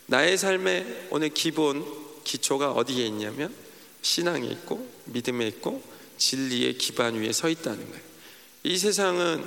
나의 0.06 0.38
삶의 0.38 1.08
오늘 1.10 1.28
기본 1.28 1.84
기초가 2.24 2.72
어디에 2.72 3.06
있냐면 3.06 3.54
신앙에 4.02 4.46
있고 4.48 4.88
믿음에 5.04 5.46
있고 5.48 5.82
진리의 6.16 6.78
기반 6.78 7.14
위에 7.16 7.32
서 7.32 7.48
있다는 7.48 7.86
거예요. 7.86 8.02
이 8.62 8.78
세상은 8.78 9.44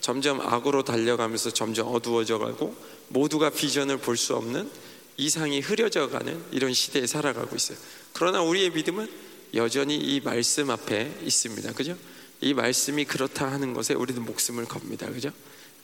점점 0.00 0.40
악으로 0.40 0.84
달려가면서 0.84 1.50
점점 1.50 1.92
어두워져 1.94 2.38
가고 2.38 2.74
모두가 3.08 3.50
비전을 3.50 3.98
볼 3.98 4.16
수 4.16 4.36
없는 4.36 4.70
이상이 5.16 5.58
흐려져 5.58 6.08
가는 6.08 6.40
이런 6.52 6.72
시대에 6.72 7.06
살아가고 7.08 7.56
있어요. 7.56 7.76
그러나 8.12 8.40
우리의 8.40 8.70
믿음은 8.70 9.10
여전히 9.54 9.96
이 9.96 10.20
말씀 10.20 10.70
앞에 10.70 11.18
있습니다. 11.24 11.72
그죠? 11.72 11.96
이 12.40 12.54
말씀이 12.54 13.04
그렇다 13.04 13.50
하는 13.50 13.74
것에 13.74 13.94
우리도 13.94 14.20
목숨을 14.20 14.66
겁니다. 14.66 15.10
그죠? 15.10 15.32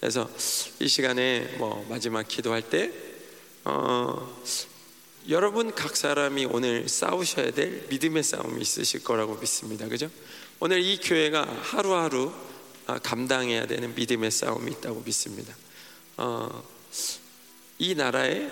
그래서 0.05 0.29
이 0.81 0.87
시간에 0.87 1.55
뭐 1.57 1.87
마지막 1.89 2.29
기도할 2.29 2.61
때 2.61 2.93
어, 3.65 4.39
여러분 5.31 5.75
각 5.75 5.97
사람이 5.97 6.45
오늘 6.45 6.91
싸우셔야 6.91 7.53
될 7.53 7.87
믿음의 7.89 8.23
싸움이 8.23 8.61
있으실 8.61 9.03
거라고 9.03 9.37
믿습니다. 9.37 9.89
그죠? 9.89 10.11
오늘 10.61 10.83
이 10.83 11.01
교회가 11.01 11.45
하루하루 11.63 12.31
아, 12.87 12.99
감당해야 12.99 13.67
되는 13.67 13.95
믿음의 13.95 14.31
싸움이 14.31 14.73
있다고 14.73 15.01
믿습니다. 15.07 15.57
어, 16.19 16.63
이 17.79 17.95
나라에 17.95 18.51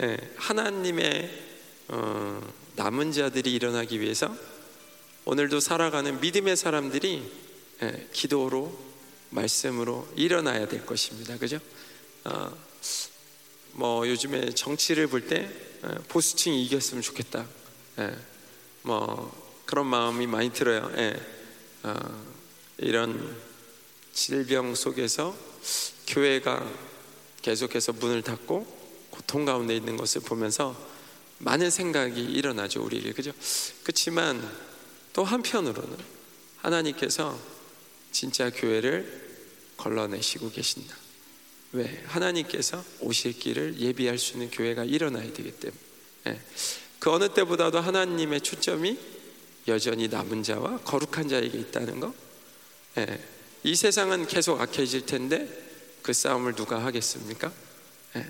예, 0.00 0.16
하나님의 0.34 1.30
어, 1.90 2.54
남은 2.74 3.12
자들이 3.12 3.52
일어나기 3.52 4.00
위해서 4.00 4.34
오늘도 5.26 5.60
살아가는 5.60 6.18
믿음의 6.20 6.56
사람들이 6.56 7.22
예, 7.84 8.08
기도로 8.12 8.87
말씀으로 9.30 10.08
일어나야 10.16 10.68
될 10.68 10.84
것입니다. 10.86 11.36
그죠? 11.38 11.58
어, 12.24 12.56
뭐 13.72 14.08
요즘에 14.08 14.50
정치를 14.50 15.06
볼때 15.06 15.48
예, 15.84 15.94
보수층이 16.08 16.64
이겼으면 16.64 17.02
좋겠다. 17.02 17.46
예, 18.00 18.16
뭐 18.82 19.62
그런 19.66 19.86
마음이 19.86 20.26
많이 20.26 20.52
들어요. 20.52 20.90
예, 20.96 21.14
어, 21.84 22.24
이런 22.78 23.36
질병 24.12 24.74
속에서 24.74 25.36
교회가 26.08 26.68
계속해서 27.42 27.92
문을 27.92 28.22
닫고 28.22 28.66
고통 29.10 29.44
가운데 29.44 29.76
있는 29.76 29.96
것을 29.96 30.22
보면서 30.22 30.76
많은 31.38 31.70
생각이 31.70 32.20
일어나죠 32.20 32.82
우리에게 32.82 33.12
그죠? 33.12 33.32
그렇지만 33.84 34.42
또 35.12 35.22
한편으로는 35.22 35.96
하나님께서 36.56 37.38
진짜 38.12 38.50
교회를 38.50 39.28
걸러내시고 39.76 40.50
계신다. 40.50 40.96
왜? 41.72 42.02
하나님께서 42.06 42.82
오실 43.00 43.38
길을 43.38 43.78
예비할 43.78 44.18
수 44.18 44.32
있는 44.32 44.50
교회가 44.50 44.84
일어나야 44.84 45.32
되기 45.32 45.52
때문에. 45.52 45.80
예. 46.28 46.40
그 46.98 47.12
어느 47.12 47.32
때보다도 47.32 47.80
하나님의 47.80 48.40
초점이 48.40 48.98
여전히 49.68 50.08
남은 50.08 50.42
자와 50.42 50.78
거룩한 50.78 51.28
자에게 51.28 51.58
있다는 51.58 52.00
거. 52.00 52.14
예. 52.98 53.20
이 53.64 53.74
세상은 53.74 54.26
계속 54.26 54.60
악해질 54.60 55.06
텐데 55.06 55.48
그 56.02 56.12
싸움을 56.12 56.54
누가 56.54 56.84
하겠습니까? 56.84 57.52
예. 58.16 58.26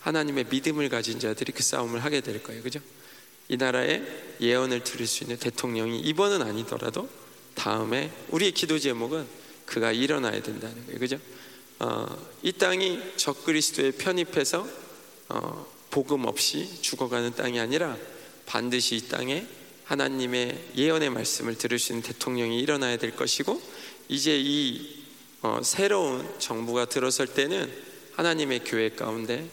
하나님의 0.00 0.46
믿음을 0.48 0.88
가진 0.88 1.20
자들이 1.20 1.52
그 1.52 1.62
싸움을 1.62 2.02
하게 2.02 2.20
될 2.22 2.42
거예요. 2.42 2.62
그죠? 2.62 2.80
이 3.48 3.56
나라에 3.56 4.02
예언을 4.40 4.84
들을 4.84 5.06
수 5.06 5.24
있는 5.24 5.36
대통령이 5.36 6.00
이번은 6.00 6.40
아니더라도 6.40 7.08
다음에 7.60 8.10
우리의 8.30 8.52
기도 8.52 8.78
제목은 8.78 9.26
그가 9.66 9.92
일어나야 9.92 10.42
된다는 10.42 10.86
거예요. 10.86 10.98
그죠? 10.98 11.18
어, 11.78 12.06
이 12.42 12.52
땅이 12.52 12.98
적그리스도에 13.16 13.92
편입해서 13.92 14.66
어, 15.28 15.66
복음 15.90 16.24
없이 16.24 16.80
죽어가는 16.80 17.34
땅이 17.34 17.60
아니라 17.60 17.98
반드시 18.46 18.96
이 18.96 19.08
땅에 19.08 19.46
하나님의 19.84 20.70
예언의 20.76 21.10
말씀을 21.10 21.58
들을 21.58 21.78
수 21.78 21.92
있는 21.92 22.02
대통령이 22.02 22.58
일어나야 22.60 22.96
될 22.96 23.14
것이고 23.14 23.60
이제 24.08 24.40
이 24.40 25.04
어, 25.42 25.60
새로운 25.62 26.26
정부가 26.38 26.86
들어설 26.86 27.26
때는 27.26 27.70
하나님의 28.14 28.62
교회 28.64 28.88
가운데 28.88 29.46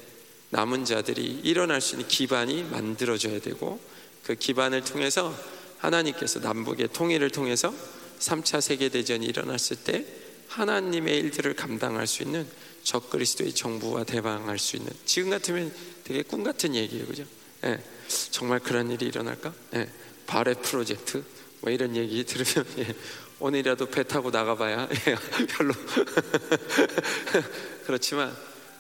남은 0.52 0.86
자들이 0.86 1.42
일어날 1.44 1.82
수 1.82 1.96
있는 1.96 2.08
기반이 2.08 2.64
만들어져야 2.64 3.42
되고 3.42 3.82
그 4.24 4.36
기반을 4.36 4.86
통해서 4.86 5.38
하나님께서 5.80 6.40
남북의 6.40 6.90
통일을 6.94 7.32
통해서 7.32 7.74
3차 8.20 8.62
세계대전이 8.62 9.26
일어났을 9.26 9.78
때 9.78 10.06
하나님의 10.48 11.20
일들을 11.20 11.56
감당할 11.56 12.08
수 12.08 12.24
있는 12.24 12.48
적그리스도의 12.84 13.54
정부와 13.54 14.06
대방할 14.06 14.58
수 14.58 14.78
있는 14.78 14.92
지금 15.06 15.30
같으면 15.30 15.74
되게 16.04 16.24
꿈 16.24 16.44
같은 16.44 16.74
얘기예요, 16.74 17.06
그죠? 17.06 17.26
예, 17.66 17.84
정말 18.32 18.60
그런 18.60 18.90
일이 18.92 19.08
일어날까? 19.08 19.54
예, 19.76 19.90
발해 20.26 20.54
프로젝트 20.54 21.24
뭐 21.62 21.72
이런 21.72 21.96
얘기 21.96 22.24
들으면 22.24 22.66
예, 22.80 22.96
오늘이라도 23.40 23.88
배 23.88 24.04
타고 24.04 24.32
나가봐야 24.32 24.88
예, 25.08 25.16
별로 25.48 25.74
그렇지만 27.86 28.36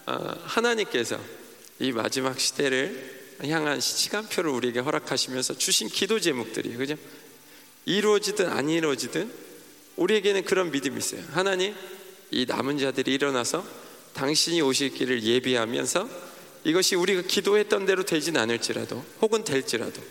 어, 0.06 0.14
하나님께서 0.46 1.20
이 1.80 1.92
마지막 1.92 2.40
시대를 2.40 3.18
향한 3.46 3.80
시간표를 3.80 4.50
우리에게 4.50 4.80
허락하시면서 4.80 5.58
주신 5.58 5.90
기도 5.90 6.20
제목들이에요, 6.20 6.78
그죠? 6.78 6.96
이루어지든 7.88 8.50
안 8.50 8.70
이루어지든 8.70 9.32
우리에게는 9.96 10.44
그런 10.44 10.72
믿음이 10.72 10.98
있어요. 10.98 11.24
하나님, 11.32 11.74
이 12.32 12.46
남은 12.46 12.78
자들이 12.78 13.14
일어나서 13.14 13.66
당신이 14.14 14.62
오실 14.62 14.94
길을 14.94 15.24
예비하면서 15.24 16.10
이것이 16.66 16.96
우리가 16.96 17.22
기도했던 17.22 17.86
대로 17.86 18.04
되진 18.04 18.36
않을지라도 18.36 19.04
혹은 19.22 19.46
될지라도 19.46 20.02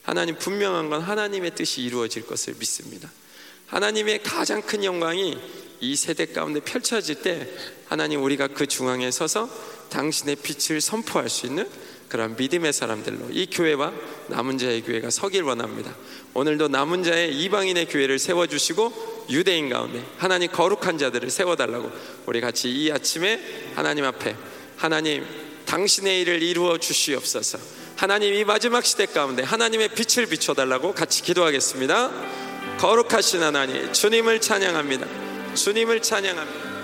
하나님 0.00 0.38
분명한 0.38 0.88
건 0.88 1.02
하나님의 1.02 1.54
뜻이 1.54 1.82
이루어질 1.82 2.26
것을 2.26 2.54
믿습니다. 2.58 3.12
하나님의 3.66 4.22
가장 4.22 4.62
큰 4.62 4.82
영광이 4.82 5.36
이 5.80 5.94
세대 5.94 6.24
가운데 6.26 6.60
펼쳐질 6.60 7.20
때 7.20 7.50
하나님 7.84 8.22
우리가 8.22 8.48
그 8.48 8.66
중앙에 8.66 9.10
서서 9.10 9.50
당신의 9.90 10.36
빛을 10.36 10.80
선포할 10.80 11.28
수 11.28 11.44
있는 11.44 11.68
그런 12.08 12.36
믿음의 12.36 12.72
사람들로 12.72 13.28
이 13.30 13.46
교회와 13.46 13.92
남은 14.28 14.58
자의 14.58 14.82
교회가 14.82 15.10
서길 15.10 15.42
원합니다. 15.42 15.94
오늘도 16.34 16.68
남은 16.68 17.02
자의 17.02 17.34
이방인의 17.42 17.86
교회를 17.86 18.18
세워주시고 18.18 19.26
유대인 19.30 19.68
가운데 19.68 20.04
하나님 20.18 20.50
거룩한 20.50 20.98
자들을 20.98 21.30
세워달라고 21.30 21.90
우리 22.26 22.40
같이 22.40 22.70
이 22.70 22.92
아침에 22.92 23.40
하나님 23.74 24.04
앞에 24.04 24.36
하나님 24.76 25.26
당신의 25.66 26.20
일을 26.22 26.42
이루어 26.42 26.78
주시옵소서 26.78 27.58
하나님 27.96 28.34
이 28.34 28.44
마지막 28.44 28.84
시대 28.84 29.06
가운데 29.06 29.42
하나님의 29.42 29.88
빛을 29.88 30.26
비춰달라고 30.26 30.92
같이 30.92 31.22
기도하겠습니다. 31.22 32.12
거룩하신 32.78 33.42
하나님 33.42 33.92
주님을 33.92 34.40
찬양합니다. 34.40 35.54
주님을 35.54 36.02
찬양합니다. 36.02 36.75